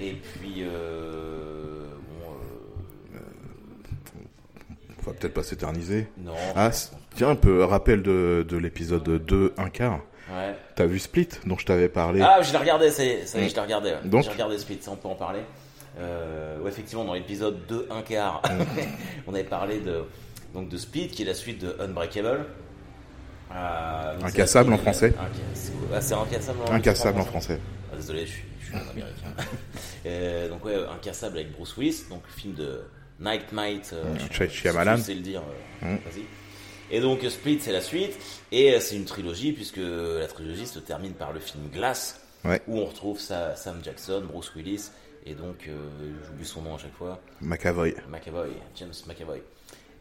[0.00, 1.86] Et puis, euh,
[2.20, 2.30] bon,
[3.14, 3.18] euh,
[4.98, 6.06] On va peut-être pas s'éterniser.
[6.18, 6.34] non.
[6.54, 6.70] Ah,
[7.14, 10.00] tiens, un peu rappel de, de l'épisode 2, un quart.
[10.30, 10.54] Ouais.
[10.76, 13.38] T'as vu Split, dont je t'avais parlé Ah, je l'ai regardé, ça y est, ça
[13.38, 13.50] y est, Mm.
[13.50, 13.90] je l'ai regardé.
[13.90, 13.98] ouais.
[14.04, 15.40] Donc J'ai regardé Split, ça on peut en parler.
[15.98, 18.62] Euh, ouais, effectivement, dans l'épisode 2, un quart, Mm.
[19.26, 20.02] on avait parlé de,
[20.54, 22.46] donc de Split, qui est la suite de Unbreakable.
[23.54, 25.12] Euh, Incassable en français.
[25.18, 27.58] Ah, c'est incassable en Incassable en français.
[27.92, 29.28] Ah, désolé, je suis, je suis un américain.
[30.04, 32.80] Euh, donc ouais, Incassable avec Bruce Willis, donc le film de
[33.20, 33.90] Night Night.
[33.92, 34.96] Euh, si Shyamalan.
[34.96, 35.42] tu sais le dire,
[35.80, 35.94] Mm.
[35.94, 36.24] vas-y.
[36.90, 38.18] Et donc Split, c'est la suite,
[38.50, 42.60] et c'est une trilogie puisque la trilogie se termine par le film Glass, Ouais.
[42.66, 44.90] où on retrouve sa- Sam Jackson, Bruce Willis,
[45.24, 45.88] et donc euh,
[46.26, 47.94] j'oublie son nom à chaque fois, McAvoy.
[48.08, 49.42] McAvoy, James McAvoy.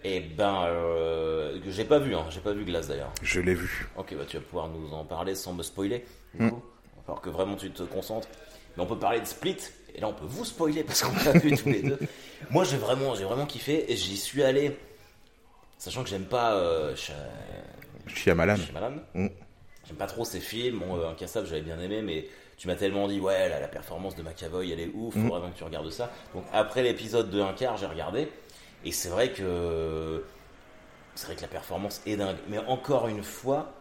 [0.03, 3.11] Et ben, euh, que j'ai pas vu, hein, j'ai pas vu Glass d'ailleurs.
[3.21, 3.87] Je l'ai vu.
[3.97, 6.03] Ok, bah tu vas pouvoir nous en parler sans me spoiler.
[6.33, 6.49] Du Mm.
[6.51, 6.61] coup,
[7.05, 8.27] falloir que vraiment tu te concentres.
[8.75, 9.57] Mais on peut parler de Split,
[9.93, 11.99] et là on peut vous spoiler parce qu'on l'a vu tous les deux.
[12.49, 14.75] Moi j'ai vraiment, j'ai vraiment kiffé, et j'y suis allé,
[15.77, 17.11] sachant que j'aime pas euh, Shy-
[18.07, 18.55] Shyamalan.
[18.55, 18.93] Shyamalan.
[19.13, 19.27] Mm.
[19.87, 20.79] J'aime pas trop ses films.
[20.79, 22.27] Bon, euh, Incassable, j'avais bien aimé, mais
[22.61, 25.23] tu m'as tellement dit, ouais, là, la performance de McAvoy, elle est ouf, Mm.
[25.23, 26.11] faut vraiment que tu regardes ça.
[26.35, 28.27] Donc, après l'épisode de un quart, j'ai regardé,
[28.85, 30.23] et c'est vrai que.
[31.15, 32.37] C'est vrai que la performance est dingue.
[32.49, 33.73] Mais encore une fois,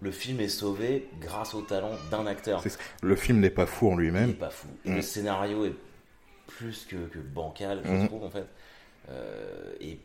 [0.00, 2.64] le film est sauvé grâce au talent d'un acteur.
[3.00, 4.34] Le film n'est pas fou en Il est lui-même.
[4.34, 4.66] pas fou.
[4.84, 4.96] Et Mm.
[4.96, 5.74] le scénario est
[6.48, 8.08] plus que, que bancal, je Mm.
[8.08, 8.46] trouve, en fait.
[9.08, 10.00] Euh, et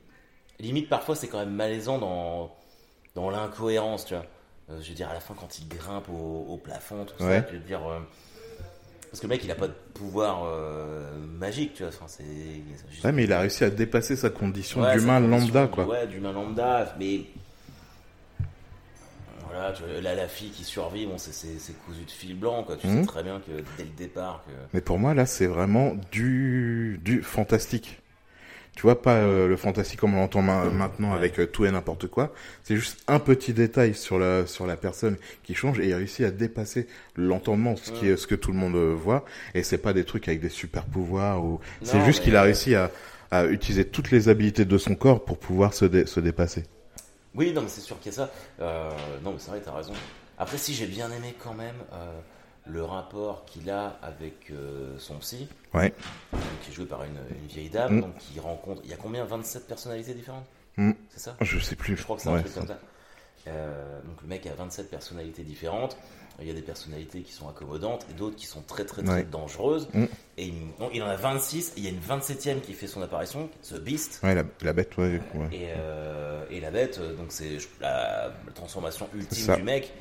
[0.60, 2.56] limite, parfois, c'est quand même malaisant dans,
[3.16, 4.26] dans l'incohérence, tu vois.
[4.72, 7.40] Euh, je veux dire, à la fin, quand il grimpe au, au plafond, tout Ouais.
[7.42, 7.82] ça, je veux dire.
[7.88, 8.00] euh,
[9.10, 11.92] parce que le mec, il a pas de pouvoir euh, magique, tu vois.
[11.92, 15.20] Enfin, c'est c'est juste- Ouais, mais il a réussi à dépasser sa condition Ouais, d'humain
[15.20, 15.86] lambda, quoi.
[15.88, 17.22] Ouais, d'humain lambda, mais.
[19.50, 22.64] Voilà, tu vois, là, la fille qui survit, bon, c'est- c'est cousu de fil blanc,
[22.64, 22.76] quoi.
[22.78, 23.02] Tu Mhm.
[23.02, 24.52] sais très bien que dès le départ, que.
[24.74, 28.00] Mais pour moi, là, c'est vraiment du, du fantastique.
[28.80, 31.70] Tu vois, pas euh, le fantastique comme on l'entend ma- maintenant avec euh, tout et
[31.72, 32.32] n'importe quoi.
[32.64, 36.26] C'est juste un petit détail sur la, sur la personne qui change et il réussit
[36.26, 36.88] à dépasser
[37.18, 39.26] l'entendement, ce, qui est, ce que tout le monde euh, voit.
[39.54, 42.42] Et c'est pas des trucs avec des super pouvoirs ou, c'est juste mais- qu'il a
[42.44, 42.90] réussi à,
[43.32, 46.64] à utiliser toutes les habilités de son corps pour pouvoir se, dé- se dépasser.
[47.36, 48.32] Oui, non, mais c'est sûr qu'il y a ça.
[49.26, 49.92] Non, mais c'est vrai, t'as raison.
[50.38, 51.76] Après, si j'ai bien aimé quand même
[52.72, 55.94] le rapport qu'il a avec euh, son psy, Ouais.
[56.64, 58.02] qui est joué par une, une vieille dame, Mm.
[58.02, 58.82] donc qui rencontre.
[58.84, 60.46] Il y a combien 27 personnalités différentes
[60.78, 60.92] Mm.
[61.10, 61.98] C'est ça Je sais plus.
[61.98, 62.80] Je crois que c'est un Ouais, truc comme ça.
[63.48, 65.98] Euh, donc le mec a 27 personnalités différentes.
[66.42, 69.14] Il y a des personnalités qui sont accommodantes et d'autres qui sont très très très
[69.16, 69.24] Ouais.
[69.24, 69.90] dangereuses.
[69.94, 70.06] Mm.
[70.38, 71.70] Et il, non, il en a 26.
[71.70, 74.22] Et il y a une 27e qui fait son apparition, The Beast.
[74.24, 75.20] Ouais, la, la bête, ouais.
[75.52, 79.92] Et, euh, et la bête, donc c'est la, la transformation ultime du mec.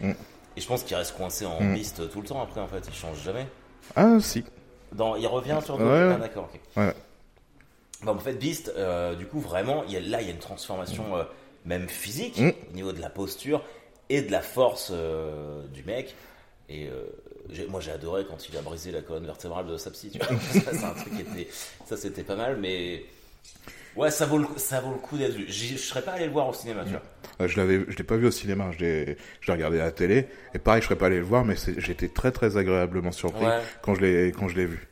[0.58, 1.74] Et je pense qu'il reste coincé en Mm.
[1.74, 2.82] Beast tout le temps après en fait.
[2.88, 3.46] Il change jamais.
[3.94, 4.42] Ah, si.
[4.90, 5.88] Dans, il revient sur d'autres.
[6.08, 6.14] Ouais.
[6.16, 6.60] Ah, d'accord, ok.
[6.82, 6.92] Ouais.
[8.02, 10.32] Bon, en fait, Beast, euh, du coup, vraiment, il y a, là, il y a
[10.32, 11.22] une transformation euh,
[11.64, 12.50] même physique Mm.
[12.70, 13.62] au niveau de la posture
[14.08, 16.16] et de la force euh, du mec.
[16.68, 16.90] Et
[17.68, 20.10] moi, j'ai adoré quand il a brisé la colonne vertébrale de sa psy.
[20.10, 20.26] Tu vois.
[20.64, 21.48] ça, c'est un truc qui était,
[21.86, 23.04] ça, c'était pas mal, mais
[23.96, 25.46] ouais, ça vaut le, coup- ça vaut le coup d'être vu.
[25.48, 27.02] Je serais pas allé le voir au cinéma, tu vois.
[27.40, 29.84] Euh, Je l'avais, je l'ai pas vu au cinéma, je l'ai, je l'ai regardé à
[29.84, 30.26] la télé.
[30.54, 33.60] Et pareil, je serais pas allé le voir, mais j'étais très très agréablement surpris Ouais.
[33.82, 34.86] quand je l'ai, quand je l'ai vu.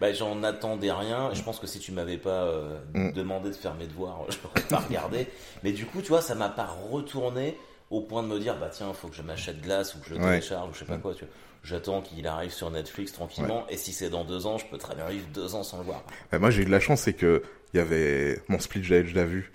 [0.00, 1.30] Bah, j'en attendais rien.
[1.32, 3.12] Je pense que si tu m'avais pas euh, Mm.
[3.12, 5.28] demandé de faire mes devoirs, je n'aurais pas regardé.
[5.62, 7.56] Mais du coup, tu vois, ça m'a pas retourné
[7.90, 10.14] au point de me dire, bah tiens, faut que je m'achète glace ou que je
[10.14, 10.30] le Ouais.
[10.40, 11.14] télécharge ou je sais pas quoi.
[11.14, 11.32] Tu vois.
[11.62, 13.64] J'attends qu'il arrive sur Netflix tranquillement.
[13.70, 15.84] Et si c'est dans deux ans, je peux très bien vivre deux ans sans le
[15.84, 16.02] voir.
[16.34, 18.90] Euh, moi, j'ai eu de la chance, c'est que il y avait mon split, je
[18.94, 19.52] l'avais déjà vu,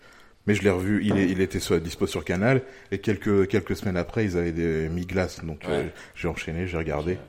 [0.47, 1.03] mais je l'ai revu.
[1.05, 4.51] Il, est, il était sur, dispo sur Canal, et quelques quelques semaines après, ils avaient
[4.53, 7.19] des, mis glace, donc euh, j'ai enchaîné, j'ai regardé.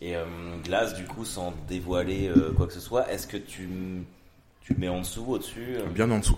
[0.00, 0.24] Et euh,
[0.64, 3.68] glace, du coup, sans dévoiler euh, quoi que ce soit, est-ce que tu,
[4.60, 5.86] tu mets en dessous, au-dessus euh?
[5.86, 6.36] Bien en dessous,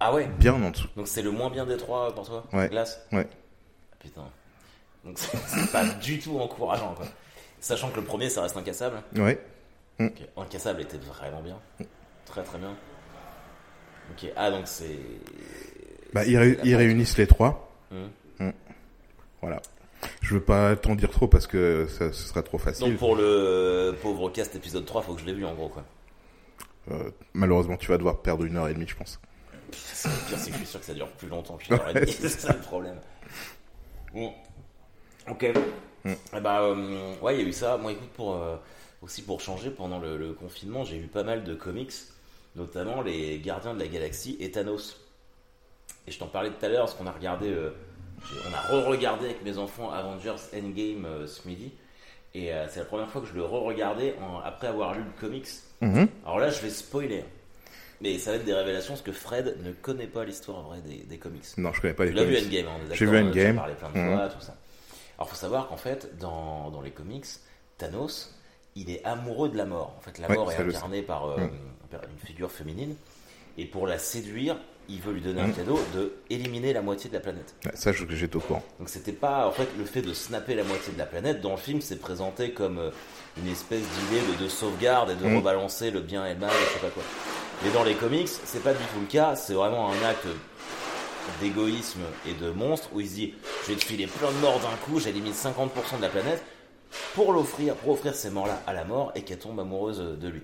[0.00, 0.28] Ah ouais?
[0.38, 0.88] bien en dessous.
[0.96, 2.68] Donc c'est le moins bien des trois pour toi Ouais.
[2.68, 3.04] Glace?
[3.12, 3.26] Ouais.
[3.30, 4.24] Ah, Putain.
[5.04, 7.06] Donc c'est pas du tout encourageant quoi.
[7.60, 9.02] Sachant que le premier ça reste incassable.
[9.16, 9.38] Ouais.
[10.36, 11.58] Incassable était vraiment bien.
[12.26, 12.74] Très très bien.
[14.12, 14.30] Ok.
[14.36, 14.98] Ah donc c'est.
[16.12, 17.70] Bah, ils, ré- ils réunissent les trois.
[17.90, 18.50] Hmm.
[19.42, 19.60] Voilà.
[20.20, 22.88] Je veux pas t'en dire trop parce que ça, ce serait trop facile.
[22.88, 25.84] Donc pour le pauvre cast épisode 3, faut que je l'ai vu en gros quoi.
[26.90, 29.18] Euh, malheureusement, tu vas devoir perdre une heure et demie, je pense.
[29.72, 31.88] C'est le pire, c'est que je suis sûr que ça dure plus longtemps qu'une heure
[31.90, 32.12] et demie.
[32.18, 32.96] c'est ça le problème.
[34.12, 34.32] Bon.
[35.30, 35.46] Ok.
[36.06, 37.78] Eh bah, euh, ouais, il y a eu ça.
[37.78, 38.56] Moi, écoute, pour, euh,
[39.00, 41.92] aussi pour changer, pendant le, le confinement, j'ai eu pas mal de comics,
[42.56, 45.00] notamment les Gardiens de la Galaxie et Thanos.
[46.06, 47.70] Et je t'en parlais tout à l'heure, parce qu'on a regardé, euh,
[48.50, 51.72] on a re-regardé avec mes enfants Avengers Endgame euh, ce midi.
[52.34, 54.14] Et euh, c'est la première fois que je le re-regardais
[54.44, 55.46] après avoir lu le comics.
[55.80, 56.08] Mhm.
[56.24, 57.24] Alors là, je vais spoiler.
[58.00, 61.04] Mais ça va être des révélations parce que Fred ne connaît pas l'histoire vraie des,
[61.04, 61.44] des comics.
[61.56, 62.46] Non, je connais pas les Tu l'as vu comics.
[62.48, 63.54] Endgame, hein, J'ai vu Endgame.
[63.78, 64.16] plein de Mhm.
[64.16, 64.56] fois, tout ça.
[65.16, 67.24] Alors faut savoir qu'en fait, dans, dans les comics,
[67.78, 68.34] Thanos,
[68.74, 69.94] il est amoureux de la mort.
[69.96, 71.50] En fait, la Ouais, mort est incarnée par euh, Mhm.
[72.02, 72.94] Une figure féminine.
[73.56, 74.56] Et pour la séduire,
[74.88, 75.54] il veut lui donner un Mhm.
[75.54, 77.54] cadeau de éliminer la moitié de la planète.
[77.64, 78.62] Ouais, ça, je- j'étais au courant.
[78.78, 81.52] Donc c'était pas en fait le fait de snapper la moitié de la planète dans
[81.52, 82.90] le film c'est présenté comme euh,
[83.42, 85.36] une espèce d'idée de, de sauvegarde et de Mm.
[85.36, 87.02] rebalancer le bien et le mal et je sais pas quoi.
[87.64, 90.26] Mais dans les comics c'est pas du tout le cas, c'est vraiment un acte
[91.40, 93.34] d'égoïsme et de monstre où il se dit
[93.66, 96.42] je vais te filer plein de morts d'un coup, j'élimine 50% de la planète
[97.14, 100.28] pour l'offrir, pour offrir ces morts là à la mort et qu'elle tombe amoureuse de
[100.28, 100.42] lui.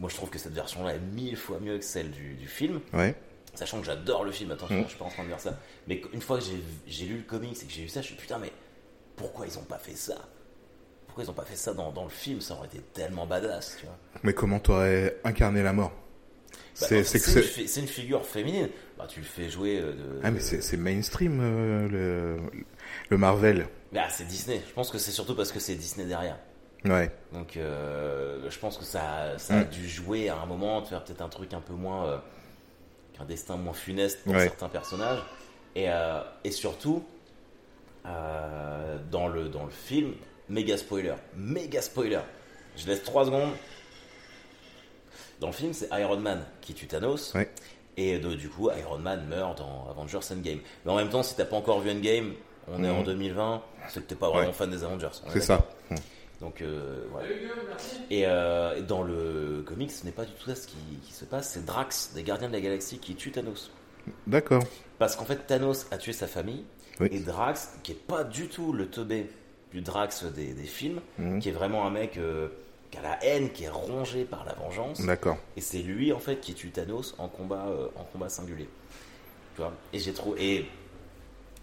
[0.00, 2.48] Moi je trouve que cette version là est mille fois mieux que celle du, du
[2.48, 2.80] film.
[2.92, 3.14] Ouais.
[3.54, 4.84] Sachant que j'adore le film, attention, Mm.
[4.84, 5.56] je suis pas en train de dire ça.
[5.86, 6.44] Mais une fois que
[6.86, 8.50] j'ai- lu le comics et que j'ai vu ça, je suis putain, mais
[9.16, 10.16] pourquoi ils ont pas fait ça?
[11.06, 12.40] Pourquoi ils ont pas fait ça dans, dans le film?
[12.40, 13.96] Ça aurait été tellement badass, tu vois.
[14.22, 15.92] Mais comment t'aurais incarné la mort?
[16.80, 18.68] Bah, C'est une, figure féminine.
[18.96, 20.20] Bah, tu le fais jouer euh, de.
[20.22, 22.36] Ah, mais c'est c'est mainstream, euh, le,
[23.10, 23.66] le Marvel.
[23.92, 24.62] Bah, c'est Disney.
[24.66, 26.38] Je pense que c'est surtout parce que c'est Disney derrière.
[26.84, 27.10] Ouais.
[27.32, 29.68] Donc, euh, je pense que ça, ça a Mm.
[29.68, 32.06] dû jouer à un moment, de faire peut-être un truc un peu moins.
[32.06, 32.18] euh,
[33.18, 34.44] qu'un destin moins funeste pour Ouais.
[34.44, 35.18] certains personnages.
[35.74, 37.04] Et, euh, et surtout,
[38.04, 40.14] dans, le, dans le film,
[40.48, 41.14] méga spoiler.
[41.36, 42.20] Méga spoiler.
[42.76, 43.50] Je laisse 3 secondes.
[45.40, 47.34] Dans le film, c'est Iron Man qui tue Thanos.
[47.34, 47.50] Ouais.
[47.96, 50.60] Et du coup, Iron Man meurt dans Avengers Endgame.
[50.84, 52.32] Mais en même temps, si t'as pas encore vu Endgame,
[52.68, 54.52] on est en 2020, c'est que t'es pas vraiment Ouais.
[54.52, 55.08] fan des Avengers.
[55.28, 55.66] C'est ça.
[55.90, 55.94] Mm.
[56.40, 57.28] Donc, euh, voilà.
[58.10, 61.12] Et euh, et dans le comics, ce n'est pas du tout ça ce qui, qui
[61.12, 61.50] se passe.
[61.50, 63.70] C'est Drax, des Gardiens de la Galaxie, qui tue Thanos.
[64.26, 64.62] D'accord.
[64.98, 66.64] Parce qu'en fait, Thanos a tué sa famille.
[66.98, 67.08] Oui.
[67.12, 69.30] Et Drax, qui est pas du tout le teubé
[69.72, 71.40] du Drax des, des films, Mhm.
[71.40, 72.48] qui est vraiment un mec euh,
[72.90, 75.00] qui a la haine, qui est rongé par la vengeance.
[75.04, 75.36] D'accord.
[75.56, 78.68] Et c'est lui, en fait, qui tue Thanos en combat, euh, en combat singulier.
[79.56, 79.72] Tu vois?
[79.92, 80.34] Et j'ai trop.
[80.38, 80.64] Et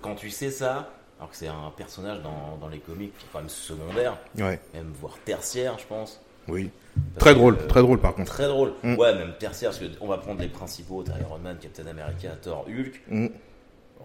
[0.01, 3.29] quand tu sais ça, alors que c'est un personnage dans, dans les comics qui est
[3.33, 4.59] quand même secondaire, Ouais.
[4.73, 6.19] même voire tertiaire, je pense.
[6.47, 6.69] Oui.
[7.13, 8.31] Parce Très que, drôle, euh, très drôle par contre.
[8.31, 8.73] Très drôle.
[8.83, 8.95] Mm.
[8.95, 13.01] Ouais, même tertiaire, parce qu'on va prendre les principaux Iron Man, Captain America, Thor, Hulk.
[13.09, 13.27] Mm.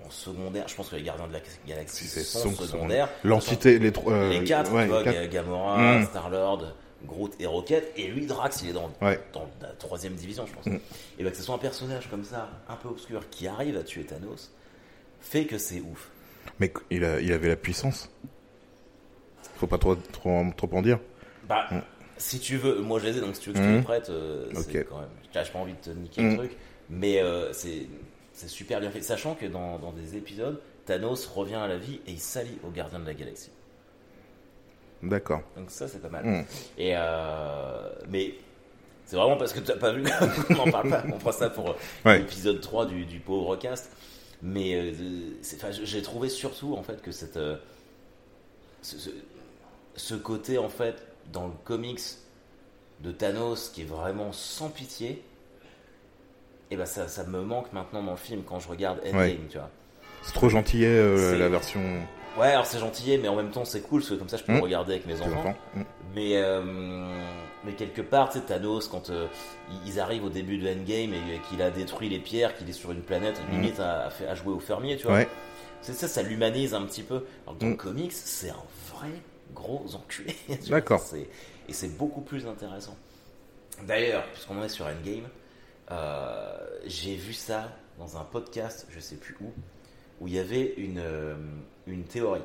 [0.04, 3.08] En secondaire, je pense que les gardiens de la galaxie sont son- secondaires.
[3.24, 4.12] L'entité, les trois.
[4.12, 6.06] euh, Les quatre, ouais, vois, Gamora, Mm.
[6.06, 6.64] Star-Lord,
[7.04, 7.92] Groot et Rocket.
[7.96, 9.20] Et lui, Drax, il est dans, Ouais.
[9.32, 10.66] dans la troisième division, je pense.
[10.66, 13.82] Et ben que ce soit un personnage comme ça, un peu obscur, qui arrive à
[13.84, 14.50] tuer Thanos,
[15.20, 16.10] fait que c'est ouf.
[16.58, 18.10] Mais il, a, il avait la puissance.
[19.56, 20.98] Faut pas trop, trop, trop en dire.
[21.48, 21.80] Bah, Mm.
[22.16, 23.76] si tu veux, moi je les ai, donc si tu veux que je te Mm.
[23.76, 24.46] les prête, euh,
[24.88, 25.08] quand même.
[25.32, 26.30] J'ai pas envie de te niquer Mm.
[26.30, 26.56] le truc,
[26.90, 27.86] mais euh, c'est
[28.48, 29.02] super bien fait.
[29.02, 32.70] Sachant que dans, dans des épisodes, Thanos revient à la vie et il s'allie aux
[32.70, 33.50] gardiens de la galaxie.
[35.02, 35.42] D'accord.
[35.56, 36.24] Donc ça, c'est pas mal.
[36.24, 36.44] Mm.
[36.78, 38.34] Et euh, mais
[39.04, 40.02] c'est vraiment parce que tu n'as pas vu
[40.48, 41.02] qu'on n'en parle pas.
[41.12, 41.74] On fera ça pour
[42.04, 42.18] Ouais.
[42.18, 43.90] l'épisode 3 du, du pauvre cast.
[44.42, 44.92] Mais euh,
[45.56, 47.56] enfin, j'ai trouvé surtout en fait que cette, euh,
[48.82, 49.10] ce, ce-
[49.96, 50.96] ce côté en fait
[51.32, 52.00] dans le comics
[53.00, 55.22] de Thanos qui est vraiment sans pitié.
[56.70, 59.38] Et ben ça, ça me manque maintenant dans le film quand je regarde Endgame, Ouais.
[59.50, 59.70] tu vois.
[60.22, 61.80] C'est trop gentillet euh, la version
[62.38, 64.44] Ouais, alors c'est gentillet, mais en même temps c'est cool parce que comme ça je
[64.44, 64.56] peux Mm.
[64.56, 65.38] le regarder avec mes enfants.
[65.40, 65.54] enfants.
[66.14, 66.36] Mais,
[67.64, 69.26] mais quelque part, tu sais, Thanos, quand euh,
[69.86, 72.90] ils- arrivent au début de Endgame et qu'il a détruit les pierres, qu'il est sur
[72.92, 75.16] une planète, limite à, jouer au fermier, tu vois.
[75.16, 75.28] Ouais.
[75.80, 77.24] C'est ça, ça l'humanise un petit peu.
[77.44, 77.70] Alors que dans Mm.
[77.70, 79.10] le comics, c'est un vrai
[79.54, 80.34] gros enculé.
[80.68, 81.02] D'accord.
[81.68, 82.96] Et c'est beaucoup plus intéressant.
[83.86, 85.28] D'ailleurs, puisqu'on est sur Endgame,
[85.90, 89.52] euh, j'ai vu ça dans un podcast, je sais plus où,
[90.20, 91.34] où il y avait une, euh,
[91.86, 92.42] une théorie.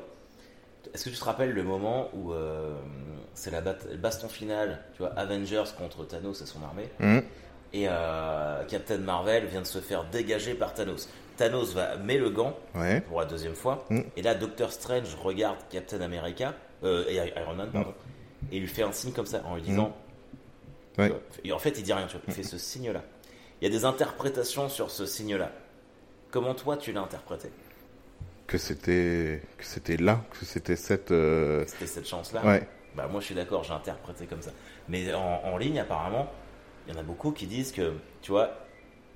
[0.94, 2.74] Est-ce que tu te rappelles le moment où euh,
[3.34, 7.18] c'est la baston final, tu vois, Avengers contre Thanos et son armée, Mm.
[7.74, 11.08] et euh, Captain Marvel vient de se faire dégager par Thanos.
[11.36, 13.00] Thanos va met le gant Ouais.
[13.02, 14.00] pour la deuxième fois, Mm.
[14.16, 17.92] et là Doctor Strange regarde Captain America euh, et Iron Man, pardon,
[18.50, 19.94] et il lui fait un signe comme ça en lui disant.
[20.96, 21.00] Mm.
[21.02, 21.08] Ouais.
[21.10, 23.02] vois, Et en fait, il dit rien, tu vois, il fait ce signe-là.
[23.60, 25.50] Il y a des interprétations sur ce signe-là.
[26.30, 27.50] Comment toi tu l'as interprété?
[28.48, 31.10] Que c'était que c'était là, que c'était cette.
[31.12, 32.66] euh, C'était cette chance-là Ouais.
[32.96, 34.50] Bah moi je suis d'accord, j'ai interprété comme ça.
[34.88, 36.28] Mais en, en ligne apparemment,
[36.86, 38.50] il y en a beaucoup qui disent que, tu vois,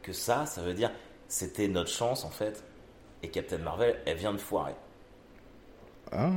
[0.02, 0.90] que ça, ça veut dire
[1.28, 2.62] c'était notre chance en fait.
[3.24, 4.74] Et Captain Marvel, elle vient de foirer.
[6.12, 6.30] Ah.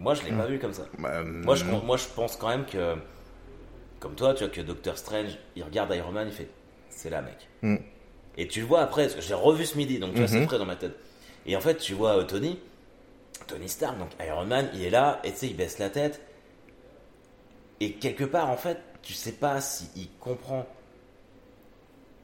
[0.00, 0.86] Moi je l'ai pas vu comme ça.
[0.98, 2.96] Bah, Moi je, moi je pense quand même que,
[4.00, 6.48] comme toi, tu vois, que Doctor Strange, il regarde Iron Man, il fait
[6.90, 7.48] c'est là mec.
[7.62, 7.76] Mm.
[8.36, 10.46] Et tu le vois après, j'ai revu ce midi, donc tu vois, c'est Mhm.
[10.48, 10.96] frais dans ma tête.
[11.48, 12.60] Et en fait, tu vois euh, Tony,
[13.48, 16.20] Tony Stark, donc Iron Man, il est là, et tu sais, il baisse la tête.
[17.80, 20.66] Et quelque part, en fait, tu sais pas s'il comprend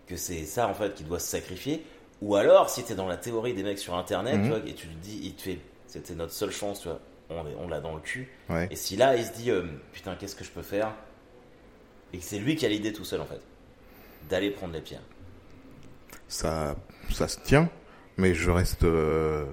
[0.06, 1.84] que c'est ça, en fait, qui doit se sacrifier,
[2.20, 4.42] ou alors, si t'es dans la théorie des mecs sur Internet, Mhm.
[4.42, 7.00] tu vois, et tu le dis, il te fait, c'était notre seule chance, tu vois,
[7.30, 8.28] on, est- on l'a dans le cul.
[8.50, 8.68] Ouais.
[8.70, 10.92] Et si là, il se dit, euh, putain, qu'est-ce que je peux faire?
[12.12, 13.40] Et que c'est lui qui a l'idée tout seul, en fait,
[14.28, 15.02] d'aller prendre les pierres.
[16.28, 16.76] Ça
[17.10, 17.68] ça se tient,
[18.16, 18.84] mais je reste.
[18.84, 19.44] euh,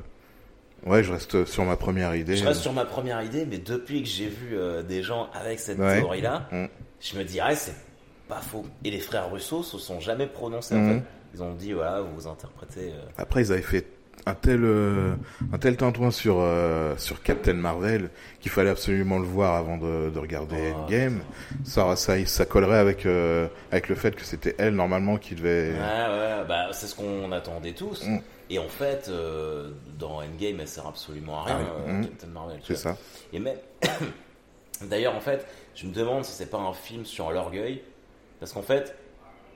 [0.85, 2.35] Ouais, je reste sur ma première idée.
[2.35, 5.59] Je reste sur ma première idée, mais depuis que j'ai vu euh, des gens avec
[5.59, 5.97] cette Ouais.
[5.99, 6.65] théorie-là, Mm.
[6.99, 7.75] je me dirais, c'est
[8.27, 8.65] pas faux.
[8.83, 10.99] Et les frères Russo se sont jamais prononcés, en Mhm.
[11.01, 11.05] fait.
[11.35, 12.89] Ils ont dit, voilà, vous vous interprétez.
[12.93, 13.85] euh, Après, ils avaient fait
[14.25, 15.15] un tel, euh,
[15.51, 20.09] un tel tintouin sur, euh, sur Captain Marvel qu'il fallait absolument le voir avant de,
[20.09, 20.79] de regarder Oh.
[20.81, 21.21] Endgame.
[21.63, 25.71] Ça, ça, ça collerait avec, euh, avec le fait que c'était elle, normalement, qui devait...
[25.71, 28.05] Ouais, ouais, bah, c'est ce qu'on attendait tous.
[28.05, 28.19] Mm.
[28.51, 29.09] Et en fait,
[29.97, 32.05] dans Endgame, elle sert absolument à rien, Ah Mm.
[32.05, 32.59] Captain Marvel.
[32.63, 32.97] C'est ça.
[33.33, 33.57] Et même,
[34.89, 37.81] d'ailleurs, en fait, je me demande si c'est pas un film sur l'orgueil,
[38.39, 38.95] parce qu'en fait,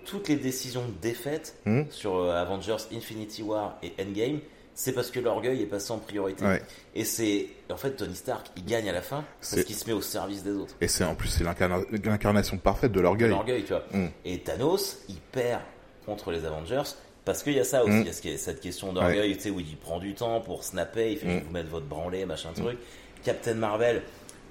[0.06, 1.84] toutes les décisions défaites Mm.
[1.90, 4.40] sur euh, Avengers Infinity War et Endgame,
[4.74, 6.44] c'est parce que l'orgueil est passé en priorité.
[6.46, 6.62] Ouais.
[6.96, 9.88] Et c'est, en fait, Tony Stark, il gagne à la fin C'est- parce qu'il se
[9.88, 10.76] met au service des autres.
[10.82, 13.30] Et c'est en plus, c'est l'incarna- l'incarnation parfaite de l'orgueil.
[13.30, 13.84] L'orgueil, tu vois.
[13.92, 14.08] Mm.
[14.26, 15.62] Et Thanos, il perd
[16.06, 16.84] contre les Avengers
[17.24, 18.02] parce qu'il y a ça aussi, Mm.
[18.02, 20.64] il y a ce- cette question d'orgueil, tu sais, où il prend du temps pour
[20.64, 22.78] snapper, il fait je vous mettre votre branlé, machin truc.
[23.24, 24.04] Captain Marvel,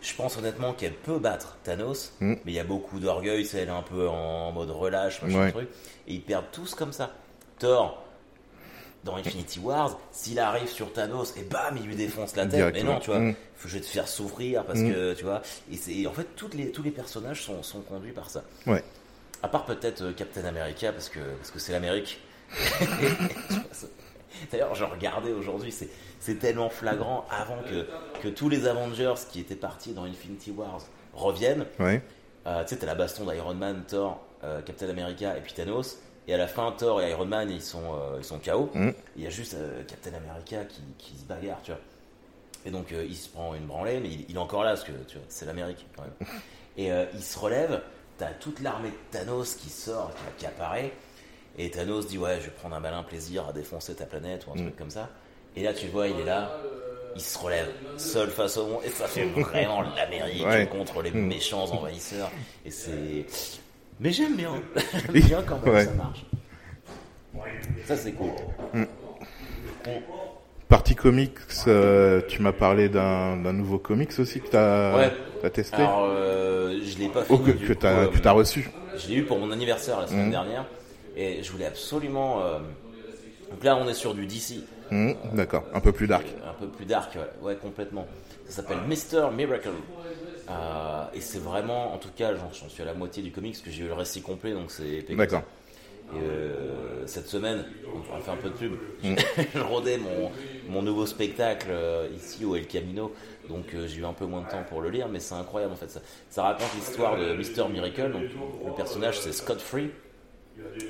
[0.04, 2.34] je pense honnêtement qu'elle peut battre Thanos, Mm.
[2.44, 5.40] mais il y a beaucoup d'orgueil, sais, elle est un peu en mode relâche, machin
[5.40, 5.50] Ouais.
[5.52, 5.68] truc,
[6.06, 7.10] et ils perdent tous comme ça.
[7.58, 8.02] Thor,
[9.04, 12.82] dans Infinity Wars, s'il arrive sur Thanos et bam, il lui défonce la tête, mais
[12.82, 13.34] non, tu vois, Mm.
[13.56, 14.92] faut- je vais te faire souffrir parce Mm.
[14.92, 17.80] que, tu vois, et c'est et en fait, toutes les, tous les personnages sont, sont
[17.80, 18.42] conduits par ça.
[18.66, 18.82] Ouais.
[19.42, 22.18] À part peut-être euh, Captain America, parce que parce que c'est l'Amérique.
[24.52, 27.86] D'ailleurs, je regardais aujourd'hui, c'est, tellement flagrant avant que,
[28.22, 30.80] que tous les Avengers qui étaient partis dans Infinity Wars
[31.12, 31.66] reviennent.
[32.46, 35.98] Euh, tu sais, t'as la baston d'Iron Man, Thor, euh, Captain America et puis Thanos.
[36.26, 38.70] Et à la fin, Thor et Iron Man, ils sont, euh, ils sont KO.
[38.74, 38.90] Mm.
[39.16, 41.80] Il y a juste Captain America qui, qui se bagarre, tu vois.
[42.66, 44.92] Et donc, il se prend une branlée, mais il, il est encore là, parce que
[45.06, 46.28] tu vois, c'est l'Amérique quand même.
[46.76, 47.82] Et il se relève,
[48.18, 50.92] t'as toute l'armée de Thanos qui sort, qui, qui apparaît.
[51.58, 54.52] Et Thanos dit Ouais, je vais prendre un malin plaisir à défoncer ta planète ou
[54.52, 55.08] un truc comme ça.
[55.56, 56.50] Et là, tu vois, il est là,
[57.14, 58.80] il se relève, seul face au monde.
[58.84, 60.66] Et ça fait vraiment l'Amérique Ouais.
[60.66, 61.26] contre les Mm.
[61.26, 62.30] méchants envahisseurs.
[62.66, 63.26] Et c'est.
[64.00, 64.50] Mais j'aime bien,
[65.12, 65.84] j'aime bien quand même Ouais.
[65.84, 66.24] ça marche.
[67.86, 68.30] Ça, c'est cool.
[70.68, 71.34] Partie comics,
[71.68, 74.46] euh, tu m'as parlé d'un nouveau comics aussi que
[74.96, 75.12] Ouais.
[75.44, 77.54] as testé Alors, euh, je l'ai pas Ou fini.
[77.58, 77.92] que, coup, t'as
[78.30, 80.64] euh, reçu Je l'ai eu pour mon anniversaire la semaine dernière.
[81.16, 82.42] Et je voulais absolument.
[82.42, 82.58] euh,
[83.50, 84.64] Donc là, on est sur du DC.
[84.90, 86.26] Hmm, D'accord, un peu plus dark.
[86.46, 88.06] Un peu plus dark, ouais, ouais, complètement.
[88.46, 89.30] Ça s'appelle Mr.
[89.34, 89.70] Miracle.
[90.50, 93.62] Euh, et c'est vraiment, en tout cas, j'en suis à la moitié du comics, parce
[93.64, 95.06] que j'ai eu le récit complet, donc c'est.
[95.14, 95.42] D'accord.
[96.14, 97.64] Et, euh, cette semaine,
[98.14, 98.72] on fait un peu de pub,
[99.54, 100.30] je rodais mon,
[100.68, 103.14] mon nouveau spectacle euh, ici au El Camino,
[103.48, 105.72] donc euh, j'ai eu un peu moins de temps pour le lire, mais c'est incroyable
[105.72, 105.88] en fait.
[105.90, 107.70] Ça, ça raconte l'histoire de Mr.
[107.72, 108.24] Miracle, donc
[108.66, 109.90] le personnage c'est Scott Free,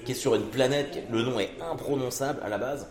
[0.05, 2.89] qui est sur une planète, le nom est imprononçable à la base,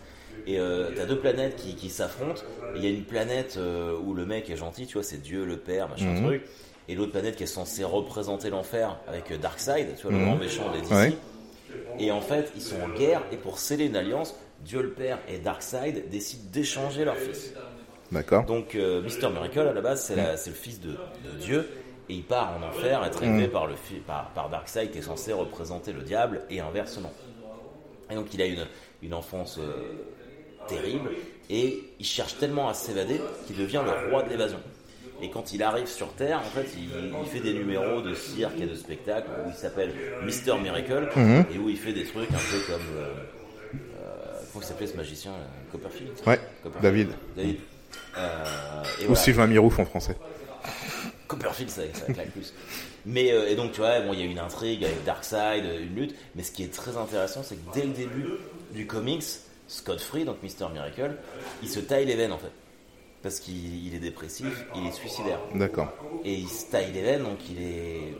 [0.48, 2.42] et euh, t'as deux planètes qui, qui s'affrontent,
[2.74, 5.46] il y a une planète euh, où le mec est gentil, tu vois, c'est Dieu,
[5.46, 6.24] le Père, machin Mhm.
[6.24, 6.44] truc,
[6.88, 10.26] et l'autre planète qui est censée représenter l'enfer avec euh, Darkseid, tu vois, le Mhm.
[10.26, 10.92] grand méchant des DC.
[10.92, 11.14] Ouais.
[12.00, 15.20] Et en fait, ils sont en guerre, et pour sceller une alliance, Dieu le Père
[15.28, 17.54] et Darkseid décident d'échanger leur fils.
[18.12, 18.46] D'accord.
[18.46, 19.30] Donc, euh, Mr.
[19.32, 20.16] Miracle, à la base, c'est
[20.50, 21.70] le fils de, de Dieu,
[22.10, 25.32] et il part en enfer, être élevé par, le, par, par Darkseid, qui est censé
[25.34, 27.12] représenter le diable, et inversement.
[28.12, 28.66] Et donc, il a une,
[29.02, 29.74] une enfance euh,
[30.68, 31.10] terrible,
[31.50, 34.60] et il cherche tellement à s'évader qu'il devient le roi de l'évasion.
[35.22, 36.90] Et quand il arrive sur Terre, en fait, il,
[37.22, 40.60] il fait des numéros de cirque et de spectacle où il s'appelle Mr.
[40.62, 41.08] Miracle,
[41.54, 42.82] et où il fait des trucs un peu comme.
[42.98, 43.14] euh,
[44.02, 45.38] euh, comment il s'appelait ce magicien là
[45.72, 46.12] Copperfield?
[46.28, 46.82] Ouais, Copperfield.
[46.82, 47.10] David.
[47.38, 47.58] David.
[48.18, 49.22] Euh, et Ou voilà.
[49.22, 50.18] Sylvain Mirouf en français.
[51.36, 52.54] Copperfield, ça, ça claque plus.
[53.06, 55.82] Mais euh, et donc tu vois, bon, il y a une intrigue avec Darkseid, euh,
[55.84, 56.16] une lutte.
[56.36, 58.26] Mais ce qui est très intéressant, c'est que dès le début
[58.72, 59.24] du comics,
[59.68, 61.16] Scott Free, donc Mr Miracle,
[61.62, 62.52] il se taille les veines en fait,
[63.24, 65.92] parce qu'il il est dépressif, il est suicidaire, D'accord.
[66.24, 68.14] et il se taille les veines, donc il est,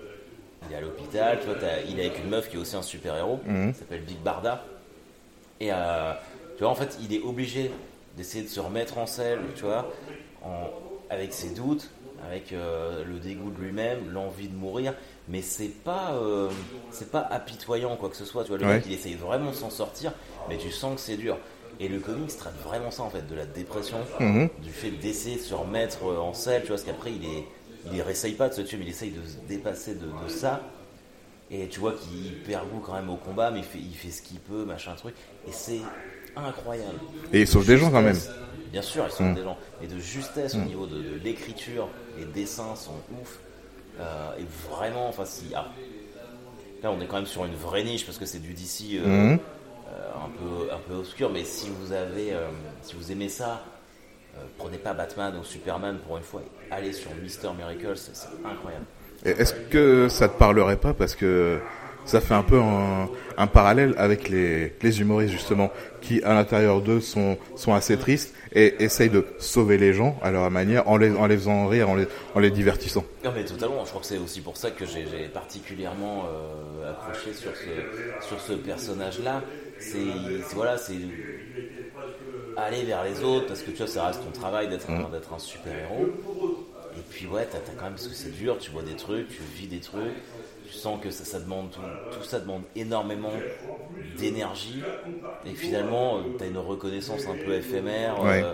[0.68, 1.40] il est à l'hôpital.
[1.42, 1.56] Tu vois,
[1.90, 3.74] il est avec une meuf qui est aussi un super héros, Mhm.
[3.74, 4.66] qui s'appelle Big Barda.
[5.60, 6.14] Et euh,
[6.58, 7.70] tu vois, en fait, il est obligé
[8.18, 9.92] d'essayer de se remettre en selle, tu vois,
[10.44, 10.70] en-
[11.10, 11.90] avec ses doutes,
[12.28, 14.94] avec euh, le dégoût de lui-même, l'envie de mourir.
[15.28, 16.50] Mais c'est pas, euh,
[16.92, 18.44] c'est pas apitoyant quoi que ce soit.
[18.44, 18.76] Tu vois, le Ouais.
[18.76, 20.14] mec, il essaye vraiment de s'en sortir,
[20.50, 21.38] mais tu sens que c'est dur.
[21.80, 24.50] Et le comics traite vraiment ça en fait, de la dépression, Mhm.
[24.64, 27.46] du fait d'essayer de se remettre euh, en selle, tu vois, parce qu'après il est,
[27.92, 30.62] il réessaye pas de se tuer, mais il essaye de se dépasser de, de ça.
[31.52, 34.10] Et tu vois qu'il perd goût quand même au combat, mais il fait, il fait
[34.12, 35.16] ce qu'il peut, machin truc.
[35.48, 35.80] Et c'est
[36.36, 37.00] incroyable.
[37.32, 38.18] Et il sauve des gens quand même.
[38.72, 39.36] Bien sûr, ils sont Mm.
[39.36, 39.58] des gens.
[39.84, 43.40] Et de justesse au niveau de, de l'écriture, les dessins sont ouf.
[44.00, 45.52] Euh, et vraiment, enfin, si.
[45.56, 45.68] ah,
[46.82, 49.06] là, on est quand même sur une vraie niche parce que c'est du DC euh,
[49.08, 49.40] Mhm.
[49.94, 51.30] euh, un, peu, un peu obscur.
[51.32, 52.34] Mais si vous avez,
[52.82, 53.64] si vous aimez ça,
[54.58, 56.42] prenez pas Batman ou Superman pour une fois.
[56.42, 58.86] et Allez sur Mister Miracle, c'est incroyable.
[59.24, 61.60] Est-ce que ça te parlerait pas parce que
[62.06, 66.82] ça fait un peu un, un parallèle avec les, les humoristes justement qui à l'intérieur
[66.82, 70.98] d'eux sont, sont assez tristes et essayent de sauver les gens à leur manière en
[70.98, 73.04] les, en les faisant rire, en les, en les divertissant.
[73.24, 77.34] Non mais totalement, je crois que c'est aussi pour ça que j'ai particulièrement euh, accroché
[77.34, 79.42] sur ce, sur ce personnage-là.
[79.80, 79.98] C'est
[80.54, 80.94] voilà, c'est
[82.56, 85.34] aller vers les autres parce que tu vois, ça reste ton travail d'être un, d'être
[85.34, 86.08] un super-héros.
[86.96, 89.42] Et puis ouais, t'as quand même parce que c'est dur, tu vois des trucs, tu
[89.58, 90.14] vis des trucs,
[90.74, 91.80] sens que ça, ça demande tout,
[92.12, 93.32] tout ça demande énormément
[94.18, 94.84] d'énergie
[95.46, 98.22] et finalement euh, t'as une reconnaissance un peu éphémère.
[98.24, 98.44] Ouais.
[98.44, 98.54] euh,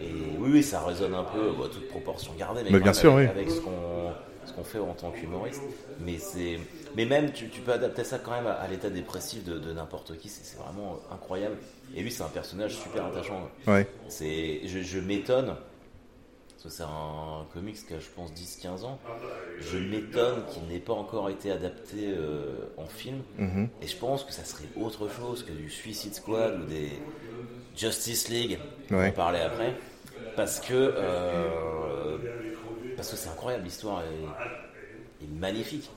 [0.00, 3.30] et oui, oui, ça résonne un peu, bah, toute proportion gardée, mais, bien sûr, avec,
[3.30, 3.36] oui.
[3.36, 4.12] avec ce qu'on
[4.44, 5.60] ce qu'on fait en tant qu'humoriste.
[6.00, 6.58] Mais c'est,
[6.96, 9.72] mais même tu, tu peux adapter ça quand même à, à l'état dépressif de, de
[9.72, 10.28] n'importe qui.
[10.28, 11.56] C'est c'est vraiment incroyable.
[11.94, 13.48] Et lui, c'est un personnage super attachant.
[13.66, 13.86] Ouais.
[14.08, 15.54] C'est, je, je m'étonne.
[16.68, 18.98] Que c'est un comics qui a, je pense, 10-15 ans.
[19.58, 23.22] Je m'étonne qu'il n'ait pas encore été adapté euh, en film.
[23.38, 23.70] Mhm.
[23.80, 26.90] Et je pense que ça serait autre chose que du Suicide Squad ou des
[27.74, 28.58] Justice League.
[28.90, 29.08] On va Ouais.
[29.08, 29.74] en parler après.
[30.36, 32.18] Parce que euh,
[32.96, 35.88] parce que c'est incroyable, l'histoire est, est magnifique.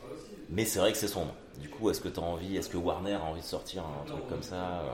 [0.50, 1.34] Mais c'est vrai que c'est sombre.
[1.60, 4.06] Du coup, est-ce que tu as envie, est-ce que Warner a envie de sortir un
[4.06, 4.92] truc comme ça euh,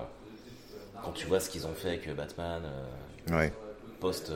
[1.04, 3.54] quand tu vois ce qu'ils ont fait avec Batman euh, Ouais.
[4.00, 4.32] post,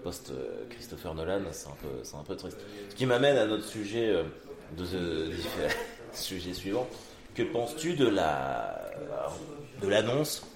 [0.00, 2.58] euh, post euh, Christopher Nolan, c'est un peu, c'est un peu triste.
[2.88, 4.22] Ce qui m'amène à notre sujet euh,
[4.78, 4.84] de
[6.12, 6.88] sujet suivant.
[7.34, 8.90] Que penses-tu de la
[9.82, 10.46] de l'annonce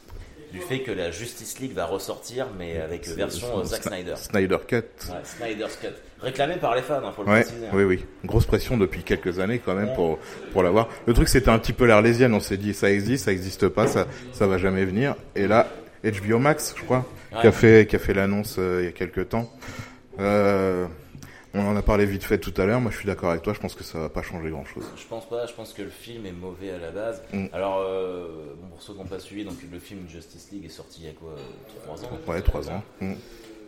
[0.53, 4.15] du fait que la Justice League va ressortir, mais avec version euh, Zack Sna- Snyder?
[4.17, 4.77] Snyder Cut.
[4.77, 5.89] Ouais, Snyder's Cut.
[6.21, 7.67] Réclamé par les fans, hein, faut le Ouais, préciser.
[7.67, 7.71] hein.
[7.73, 8.05] oui, oui.
[8.25, 10.19] Grosse pression depuis quelques années quand même pour
[10.53, 10.89] pour l'avoir.
[11.07, 12.35] Le truc c'était un petit peu l'Arlésienne.
[12.35, 15.17] On s'est dit ça existe, ça existe pas, ça ça va jamais venir.
[15.37, 15.69] Et là,
[16.05, 17.05] HBO Max, je crois,
[17.41, 19.51] qui a fait qui a fait l'annonce euh, il y a quelques temps.
[20.19, 20.87] Euh,
[21.57, 22.81] on en a parlé vite fait tout à l'heure.
[22.81, 23.53] Moi, je suis d'accord avec toi.
[23.55, 24.85] Je pense que ça va pas changer grand chose.
[24.97, 27.23] Je pense pas, je pense que le film est mauvais à la base.
[27.33, 27.47] Mm.
[27.53, 30.69] Alors, euh, bon, pour ceux qui n'ont pas suivi, donc le film Justice League est
[30.69, 31.37] sorti il y a quoi
[31.85, 32.11] 3 ans?
[32.27, 32.83] Ouais, trois ans.
[33.01, 33.13] Mm.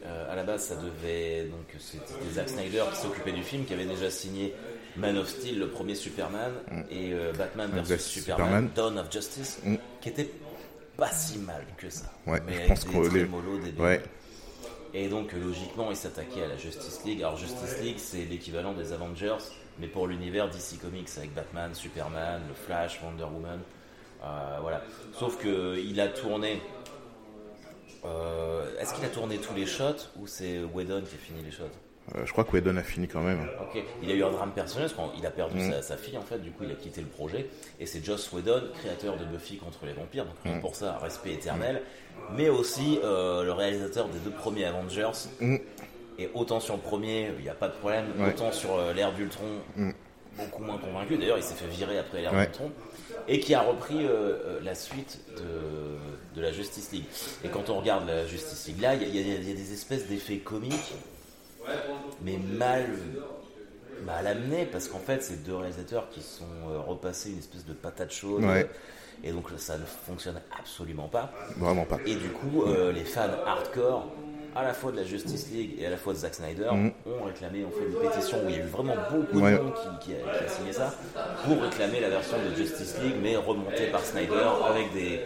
[0.05, 1.45] Euh, à la base, ça devait.
[1.45, 4.53] Donc, c'était Zack Snyder qui s'occupait du film, qui avait déjà signé
[4.97, 6.53] Man of Steel, le premier Superman,
[6.91, 8.71] et euh, Batman vs Superman, Superman.
[8.75, 9.77] Dawn of Justice, Mm.
[10.01, 10.31] qui était
[10.97, 12.07] pas si mal que ça.
[12.27, 14.03] Ouais, mais je avec pense des qu'on les- trémolos, des- Ouais.
[14.95, 17.23] Et donc, logiquement, il s'attaquait à la Justice League.
[17.23, 19.37] Alors, Justice League, c'est l'équivalent des Avengers,
[19.79, 23.61] mais pour l'univers DC Comics, avec Batman, Superman, le Flash, Wonder Woman.
[24.25, 24.83] Euh, voilà.
[25.19, 26.63] Sauf que il a tourné.
[28.05, 31.51] euh, Est-ce qu'il a tourné tous les shots ou c'est Whedon qui a fini les
[31.51, 31.65] shots?
[32.15, 33.49] Euh, je crois que Whedon a fini quand même.
[33.61, 35.73] Ok, il a eu un drame personnel parce qu'il a perdu Mm.
[35.73, 37.49] sa, sa fille en fait, du coup il a quitté le projet.
[37.81, 40.61] Et c'est Joss Whedon, créateur de Buffy contre les vampires, donc Mm.
[40.61, 41.83] pour ça, respect éternel.
[42.37, 45.11] Mais aussi euh, le réalisateur des deux premiers Avengers.
[45.41, 45.57] Mm.
[46.19, 48.29] Et autant sur le premier, il n'y a pas de problème, Ouais.
[48.29, 49.45] autant sur euh, l'ère d'Ultron,
[50.39, 51.17] beaucoup moins convaincu.
[51.19, 52.47] D'ailleurs, il s'est fait virer après l'ère Ouais.
[52.47, 52.71] d'Ultron.
[53.29, 54.07] Et qui a repris
[54.63, 57.05] la suite de, de la Justice League.
[57.45, 60.07] Et quand on regarde la Justice League là, y, y il y a des espèces
[60.07, 60.95] d'effets comiques
[62.23, 62.87] mais mal,
[64.05, 67.73] mal amené parce qu'en fait c'est deux réalisateurs qui sont euh, repassés une espèce de
[67.73, 68.69] patate chaude Ouais.
[69.25, 71.99] et donc ça ne fonctionne absolument pas Vraiment pas.
[72.07, 74.07] et du coup euh, les fans hardcore
[74.55, 76.93] à la fois de la Justice League et à la fois de Zack Snyder Mhm.
[77.21, 79.53] ont réclamé on fait une pétition où il y a eu vraiment beaucoup Ouais.
[79.57, 80.95] de monde qui, qui a, qui a signé ça
[81.45, 85.21] pour réclamer la version de Justice League mais remontée par Snyder avec des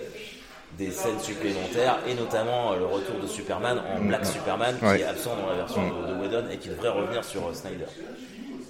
[0.78, 4.84] des scènes supplémentaires et notamment euh, le retour de Superman en Black Superman qui.
[4.84, 5.00] Ouais.
[5.00, 7.84] est absent dans la version de, de Whedon et qui devrait revenir sur euh, Snyder.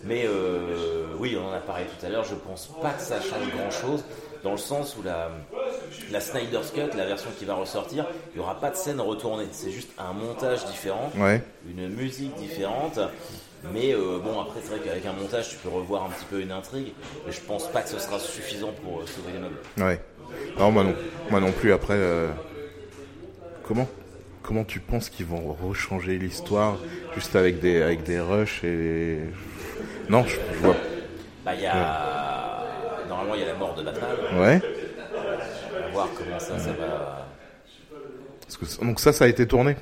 [0.04, 3.20] Mais euh, oui, on en a parlé tout à l'heure, je pense pas que ça
[3.20, 4.02] change grand chose
[4.42, 5.28] dans le sens où la,
[6.10, 9.44] la Snyder's Cut, la version qui va ressortir, il n'y aura pas de scène retournée,
[9.52, 11.42] c'est juste un montage différent, Ouais.
[11.68, 12.98] une musique différente.
[13.74, 16.40] Mais euh, bon, après, c'est vrai qu'avec un montage, tu peux revoir un petit peu
[16.40, 16.94] une intrigue,
[17.26, 19.58] mais je pense pas que ce sera suffisant pour euh, sauver les meubles.
[19.76, 20.00] Ouais.
[20.58, 20.94] Non, moi non.
[21.30, 21.72] Moi non plus.
[21.72, 22.28] Après, euh,
[23.62, 23.88] comment
[24.42, 26.78] comment tu penses qu'ils vont rechanger l'histoire
[27.14, 29.18] juste avec des avec des rushs et
[30.08, 30.76] non, je, je vois.
[31.44, 32.64] Bah, il y a.
[33.08, 34.10] Normalement, il y a la mort de Batman.
[34.36, 34.60] Ouais.
[35.78, 37.28] On va voir comment ça, ça va.
[38.42, 39.76] Parce que, donc ça, ça a été tourné.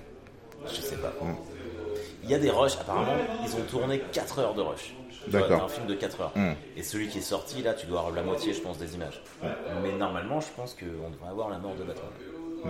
[2.29, 4.95] Il y a des rushs, apparemment, ils ont tourné 4 heures de rush.
[5.29, 5.65] D'accord.
[5.65, 6.33] un film de 4 heures.
[6.37, 6.53] Hmm.
[6.77, 9.23] Et celui qui est sorti, là, tu dois avoir la moitié, je pense, des images.
[9.83, 12.11] Mais normalement, je pense qu'on devrait avoir la mort de Batman.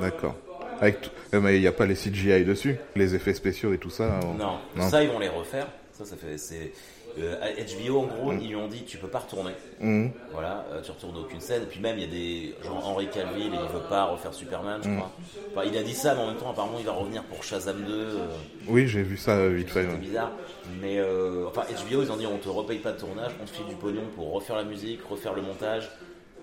[0.00, 0.34] D'accord.
[0.80, 3.90] Avec euh, mais il n'y a pas les CGI dessus, les effets spéciaux et tout
[3.90, 4.20] ça.
[4.38, 4.88] Non, Non.
[4.88, 5.66] ça, ils vont les refaire.
[5.92, 6.38] Ça, ça fait.
[6.38, 6.72] C'est.
[7.20, 9.52] Euh, à HBO, en gros, ils lui ont dit tu peux pas retourner.
[9.80, 10.10] Mhm.
[10.32, 11.62] Voilà, euh, tu retournes aucune scène.
[11.62, 12.54] Et puis même, il y a des.
[12.64, 15.10] Genre Henry Cavill, et il veut pas refaire Superman, je crois.
[15.54, 17.82] Enfin, il a dit ça, mais en même temps, apparemment, il va revenir pour Shazam
[17.84, 17.92] 2.
[17.92, 18.26] euh,
[18.68, 19.86] Oui, j'ai vu ça euh, vite fait.
[19.86, 19.96] Ouais.
[19.96, 20.32] bizarre.
[20.80, 23.50] Mais euh, enfin, HBO, ils ont dit on te repaye pas de tournage, on te
[23.50, 25.90] file du pognon pour refaire la musique, refaire le montage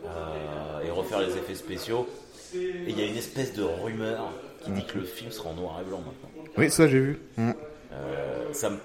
[0.06, 2.08] euh, et refaire les effets spéciaux.
[2.54, 4.32] Et il y a une espèce de rumeur
[4.64, 6.44] qui dit que le film sera en noir et blanc maintenant.
[6.58, 7.20] Oui, ça j'ai vu.
[7.38, 7.54] Euh,
[8.54, 8.78] ça me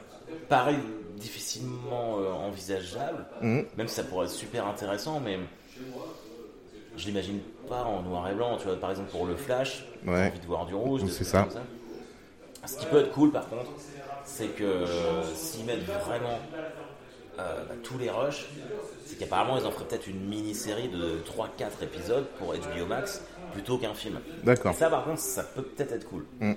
[0.48, 0.74] paraît
[1.20, 3.66] difficilement euh, envisageable, Mhm.
[3.76, 5.38] même si ça pourrait être super intéressant, mais
[6.96, 8.56] je l'imagine pas en noir et blanc.
[8.58, 10.28] Tu vois, par exemple pour le Flash, j'ai Ouais.
[10.28, 11.02] envie de voir du rouge.
[11.08, 11.44] C'est ça.
[11.52, 11.62] comme
[12.68, 13.70] Ce qui peut être cool par contre,
[14.24, 16.38] c'est que euh, s'ils mettent vraiment
[17.38, 18.46] euh, bah, tous les rushs,
[19.06, 23.78] c'est qu'apparemment ils en feraient peut-être une mini-série de 3-4 épisodes pour HBO Max plutôt
[23.78, 24.20] qu'un film.
[24.44, 24.74] D'accord.
[24.74, 26.24] Ça par contre, ça peut peut-être être cool.
[26.40, 26.52] Mm.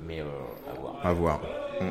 [0.00, 0.24] Mais euh,
[0.70, 0.96] à voir.
[1.06, 1.40] À voir.
[1.80, 1.84] À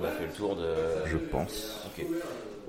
[0.00, 0.66] qu'on a fait le tour de.
[1.06, 1.80] Je pense.
[1.86, 2.04] Ok.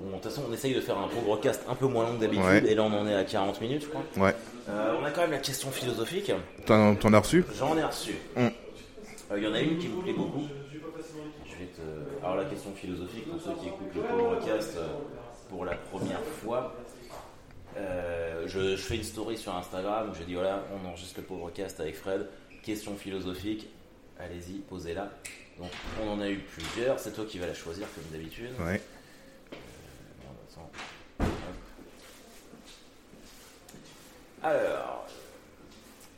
[0.00, 2.16] Bon, de toute façon, on essaye de faire un pauvre cast un peu moins long
[2.16, 2.64] que d'habitude, Ouais.
[2.66, 4.02] et là on en est à 40 minutes, je crois.
[4.16, 4.34] Ouais.
[4.68, 6.32] Euh, on a quand même la question philosophique.
[6.66, 7.44] T'en as reçu?
[7.56, 8.14] J'en ai reçu.
[8.36, 8.40] Mm.
[8.40, 8.50] Euh,
[9.38, 10.42] Il y en a une qui me plaît beaucoup.
[11.46, 12.24] Je vais te...
[12.24, 14.86] Alors la question philosophique, pour ceux qui écoutent le podcast euh,
[15.48, 16.74] pour la première fois,
[17.76, 21.24] euh, je, je fais une story sur Instagram où je dis voilà, on enregistre le
[21.26, 22.26] pauvrecast avec Fred.
[22.64, 23.68] Question philosophique,
[24.20, 25.10] allez-y, posez-la.
[25.58, 25.70] Donc
[26.02, 28.50] on en a eu plusieurs, c'est toi qui vas la choisir comme d'habitude.
[28.58, 28.80] Ouais.
[30.22, 30.70] Merde, attends.
[31.20, 31.26] Hop.
[34.42, 35.06] Alors,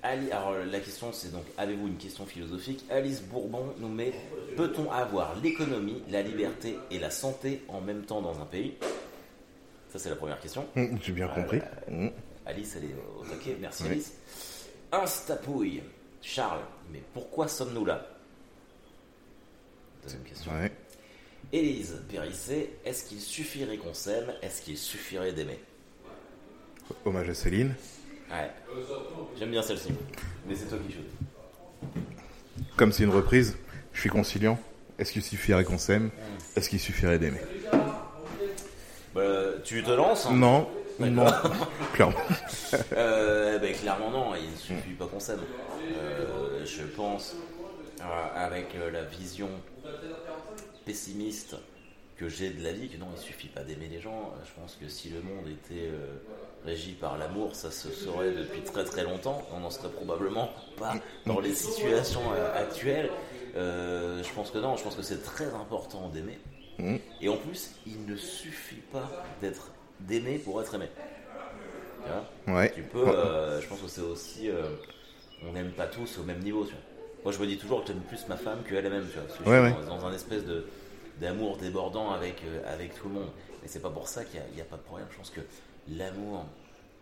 [0.02, 2.84] Ali- alors, la question c'est donc avez-vous une question philosophique?
[2.90, 4.12] Alice Bourbon nous met
[4.56, 8.74] peut-on avoir l'économie, la liberté et la santé en même temps dans un pays?
[9.90, 10.66] Ça c'est la première question.
[10.74, 11.60] Mhm, J'ai bien compris.
[11.88, 12.10] Mhm.
[12.46, 13.90] Alice elle est au taquet, merci Oui.
[13.92, 14.12] Alice.
[14.92, 15.82] Instapouille,
[16.22, 16.60] Charles,
[16.92, 18.06] mais pourquoi sommes-nous là?
[20.04, 20.52] Deuxième question.
[20.52, 20.70] Ouais.
[21.52, 24.32] Élise Périssé, est-ce qu'il suffirait qu'on s'aime?
[24.42, 25.58] Est-ce qu'il suffirait d'aimer?
[27.04, 27.74] Hommage à Céline.
[28.30, 28.50] Ouais.
[29.38, 29.88] J'aime bien celle-ci.
[30.46, 31.00] Mais c'est toi qui joues.
[32.76, 33.56] Comme c'est une reprise,
[33.92, 34.58] je suis conciliant.
[34.98, 36.10] Est-ce qu'il suffirait qu'on s'aime?
[36.56, 37.40] Est-ce qu'il suffirait d'aimer?
[39.14, 39.22] Bah,
[39.64, 40.34] tu te lances hein?
[40.34, 41.26] Non, non,
[41.92, 42.16] clairement.
[42.92, 45.40] Euh, ben, Clairement non, il ne suffit pas qu'on s'aime.
[45.96, 47.36] Euh, je pense,
[48.34, 49.48] avec euh, la vision
[50.84, 51.56] pessimiste
[52.16, 54.32] que j'ai de la vie, que non, il suffit pas d'aimer les gens.
[54.36, 56.16] Euh, Je pense que si le monde était euh,
[56.64, 59.42] régi par l'amour, ça se saurait depuis très très longtemps.
[59.52, 60.94] On n'en serait probablement pas
[61.26, 63.10] dans les situations euh, actuelles.
[63.56, 66.38] Euh, je pense que non, je pense que c'est très important d'aimer.
[66.78, 67.00] Mhm.
[67.20, 70.88] Et en plus, il ne suffit pas d'être d'aimer pour être aimé.
[72.04, 72.60] Tu vois?
[72.60, 72.72] Ouais.
[72.74, 74.62] tu peux, euh, je pense que c'est aussi, euh,
[75.44, 76.64] on n'aime pas tous au même niveau.
[76.64, 76.80] Tu vois.
[77.24, 79.06] Moi, je me dis toujours que j'aime plus ma femme qu'elle même.
[79.08, 79.72] Tu vois, parce que Ouais, je ouais.
[79.80, 80.66] suis dans, dans un espèce de
[81.20, 83.28] d'amour débordant avec euh, avec tout le monde.
[83.64, 85.06] Et c'est pas pour ça qu'il n'y a, pas de problème.
[85.10, 85.40] Je pense que
[85.88, 86.44] l'amour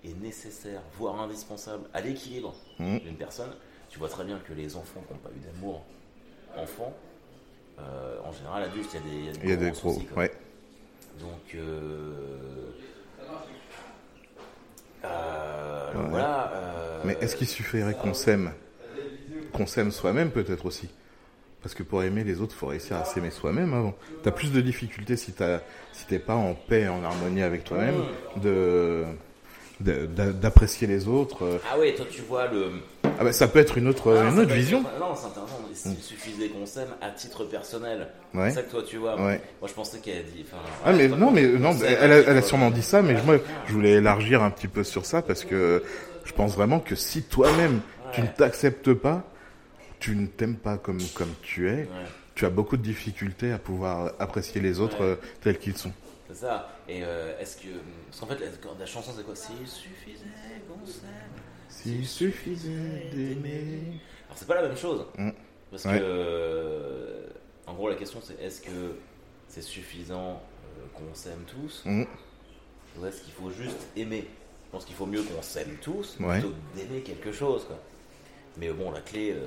[0.05, 3.01] est nécessaire, voire indispensable à l'équilibre Mhm.
[3.01, 3.51] d'une personne.
[3.89, 5.83] Tu vois très bien que les enfants qui n'ont pas eu d'amour
[6.57, 6.93] enfant,
[7.79, 9.57] euh, en général, adultes, il y a des, il y a des Il y a
[9.57, 10.09] des gros soucis.
[10.17, 10.31] Ouais.
[11.19, 12.71] Donc, euh,
[15.05, 16.53] euh, voilà.
[17.05, 18.53] Mais est-ce qu'il suffirait qu'on s'aime?
[19.53, 20.89] Qu'on s'aime soi-même peut-être aussi
[21.63, 23.95] Parce que pour aimer les autres, il faut réussir à s'aimer soi-même avant.
[24.23, 25.61] T'as plus de difficultés si t'as
[25.93, 27.97] si t'es pas en paix, en harmonie avec toi-même,
[28.37, 29.05] de
[29.81, 31.45] de- d'a- d'apprécier les autres.
[31.45, 31.59] euh.
[31.73, 32.67] Ah ouais, toi tu vois le.
[33.19, 34.81] Ah bah, ça peut être une autre Ah, une autre être- vision.
[34.81, 34.85] Mm.
[35.01, 35.59] Non, c'est intéressant.
[35.75, 38.09] S'il suffisait qu'on s'aime à titre personnel.
[38.35, 38.51] Ouais.
[38.51, 39.17] C'est ça que toi tu vois.
[39.17, 39.41] Ouais.
[39.61, 40.45] Moi je pensais qu'elle a dit.
[40.47, 43.03] enfin, Ah mais non mais on non, elle a, titre- elle a sûrement dit ça,
[43.03, 43.37] mais moi
[43.67, 45.83] je voulais élargir un petit peu sur ça parce que
[46.25, 47.81] je pense vraiment que si toi-même
[48.13, 49.25] tu ne t'acceptes pas,
[50.03, 51.87] tu ne t'aimes pas comme comme tu es, Ouais.
[52.35, 55.13] tu as beaucoup de difficultés à pouvoir apprécier les autres Ouais.
[55.13, 55.93] euh, tels qu'ils sont.
[56.29, 56.71] C'est ça.
[56.89, 57.69] Et euh, est-ce que.
[58.09, 58.47] Parce qu'en fait, la,
[58.81, 59.37] la chanson c'est quoi?
[59.37, 60.25] S'il suffisait
[60.69, 61.09] qu'on s'aime.
[61.69, 64.01] S'il suffisait d'aimer.
[64.27, 65.07] Alors c'est pas la même chose.
[65.17, 65.31] Mm.
[65.71, 65.99] Parce Ouais.
[65.99, 67.27] que, euh,
[67.67, 68.97] en gros, la question c'est est-ce que
[69.49, 70.43] c'est suffisant
[70.79, 71.83] euh, qu'on s'aime tous?
[71.85, 72.05] Mm.
[72.99, 74.27] ou est-ce qu'il faut juste aimer?
[74.67, 76.41] Je pense qu'il faut mieux qu'on s'aime tous Ouais.
[76.41, 77.65] plutôt que d'aimer quelque chose.
[77.67, 77.79] Quoi.
[78.57, 79.33] Mais bon, la clé.
[79.33, 79.47] euh,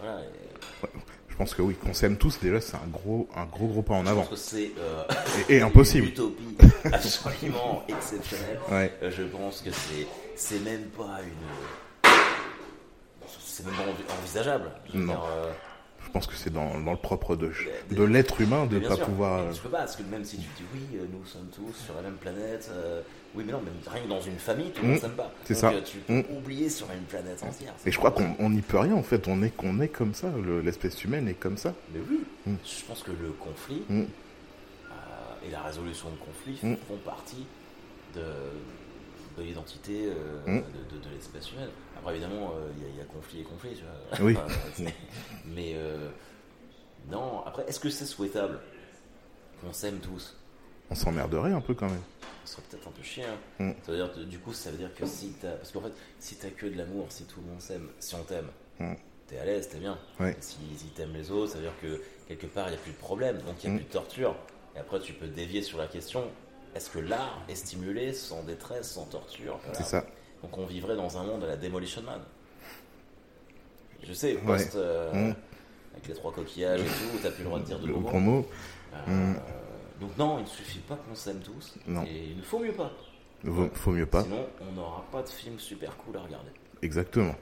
[0.00, 0.20] voilà.
[0.20, 0.88] et
[1.28, 3.94] Je pense que oui, qu'on s'aime tous déjà c'est un gros un gros gros pas
[3.94, 5.04] en Je avant pense que c'est euh,
[5.48, 6.06] et, et impossible.
[6.06, 6.56] une utopie
[6.92, 8.58] absolument exceptionnelle.
[8.70, 8.92] Ouais.
[9.02, 10.06] Euh, je pense que c'est
[10.36, 12.10] c'est même pas une
[13.40, 14.70] c'est même pas envi- envisageable.
[14.92, 15.06] Je Non.
[15.14, 15.52] dire, euh,
[16.06, 17.52] Je pense que c'est dans, dans le propre de
[17.90, 19.52] de l'être humain de bien pas sûr, pouvoir.
[19.52, 22.02] tu peux pas parce que même si tu dis oui, nous sommes tous sur la
[22.02, 22.70] même planète,
[23.34, 25.00] oui mais non, même rien que dans une famille, tout le monde Mm.
[25.00, 25.32] s'aime pas.
[25.44, 25.70] C'est ça.
[25.70, 26.24] euh, tu peux Mm.
[26.36, 27.72] oublier sur une planète entière.
[27.86, 29.28] Et je crois qu'on on n'y peut rien en fait.
[29.28, 29.52] On est
[29.82, 30.28] est comme ça.
[30.42, 31.74] le- L'espèce humaine est comme ça.
[31.92, 32.54] Mais oui, Mm.
[32.64, 34.02] je pense que le conflit Mm.
[34.02, 34.04] euh,
[35.46, 36.56] et la résolution de conflits
[36.88, 37.46] font partie
[38.14, 38.22] de,
[39.36, 41.68] de l'identité euh, de, de- de l'espèce humaine.
[41.96, 43.70] Après, évidemment, euh, il y, a- il y a conflit et conflit.
[43.76, 43.82] Tu
[44.22, 44.24] vois.
[44.26, 44.36] Oui.
[45.54, 45.74] Mais
[47.10, 48.58] non, après, est-ce que c'est souhaitable
[49.60, 50.36] qu'on s'aime tous?
[50.90, 52.00] On s'emmerderait un peu quand même.
[52.48, 53.24] Ce serait peut-être un peu chiant.
[53.58, 53.72] Mm.
[53.84, 55.50] Ça veut dire, du coup, ça veut dire que si t'as.
[55.52, 58.22] Parce qu'en fait, si t'as que de l'amour, si tout le monde s'aime, si on
[58.22, 58.48] t'aime,
[58.80, 58.94] Mm.
[59.26, 59.98] t'es à l'aise, t'es bien.
[60.20, 62.80] Et Si, si t'aimes les autres, ça veut dire que quelque part, il n'y a
[62.80, 63.80] plus de problème, donc il n'y a Mm.
[63.80, 64.34] plus de torture.
[64.74, 66.24] Et après, tu peux dévier sur la question
[66.74, 69.58] est-ce que l'art est stimulé sans détresse, sans torture?
[69.64, 69.78] Voilà.
[69.78, 70.06] C'est ça.
[70.42, 72.20] Donc on vivrait dans un monde à la Demolition Man.
[74.02, 74.40] Je sais, Ouais.
[74.46, 74.74] post.
[74.76, 75.34] euh, Mm.
[75.94, 78.46] Avec les trois coquillages et tout, t'as plus le droit de dire de gros mots.
[78.94, 79.34] Euh.
[80.00, 81.74] Donc non, il ne suffit pas qu'on s'aime tous.
[81.86, 82.04] Non.
[82.04, 82.90] Et il ne faut mieux pas.
[83.44, 84.22] Vaut- Faut mieux pas.
[84.24, 86.50] Sinon, on n'aura pas de film super cool à regarder.
[86.82, 87.34] Exactement.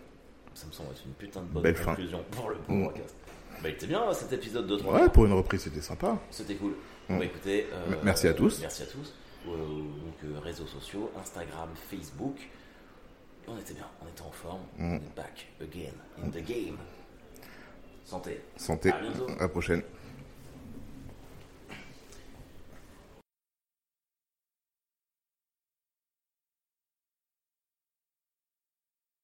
[0.54, 1.86] Ça me semble être une putain de bonne Belle fin.
[1.94, 2.84] conclusion pour le Mm.
[2.86, 3.14] podcast.
[3.62, 6.18] Bah, il était bien cet épisode de 3 Ouais, pour une reprise, c'était sympa.
[6.30, 6.74] C'était cool.
[7.08, 8.60] Bah, écoutez, euh, merci à tous.
[8.60, 9.14] Merci à tous.
[9.46, 12.36] Euh, donc, euh, réseaux sociaux, Instagram, Facebook.
[13.48, 14.60] On était bien, on était en forme.
[14.76, 14.92] Mm.
[14.92, 15.92] On est back again
[16.22, 16.76] in the game.
[18.04, 18.40] Santé.
[18.56, 18.90] Santé.
[18.90, 19.26] À bientôt.
[19.38, 19.82] À la prochaine.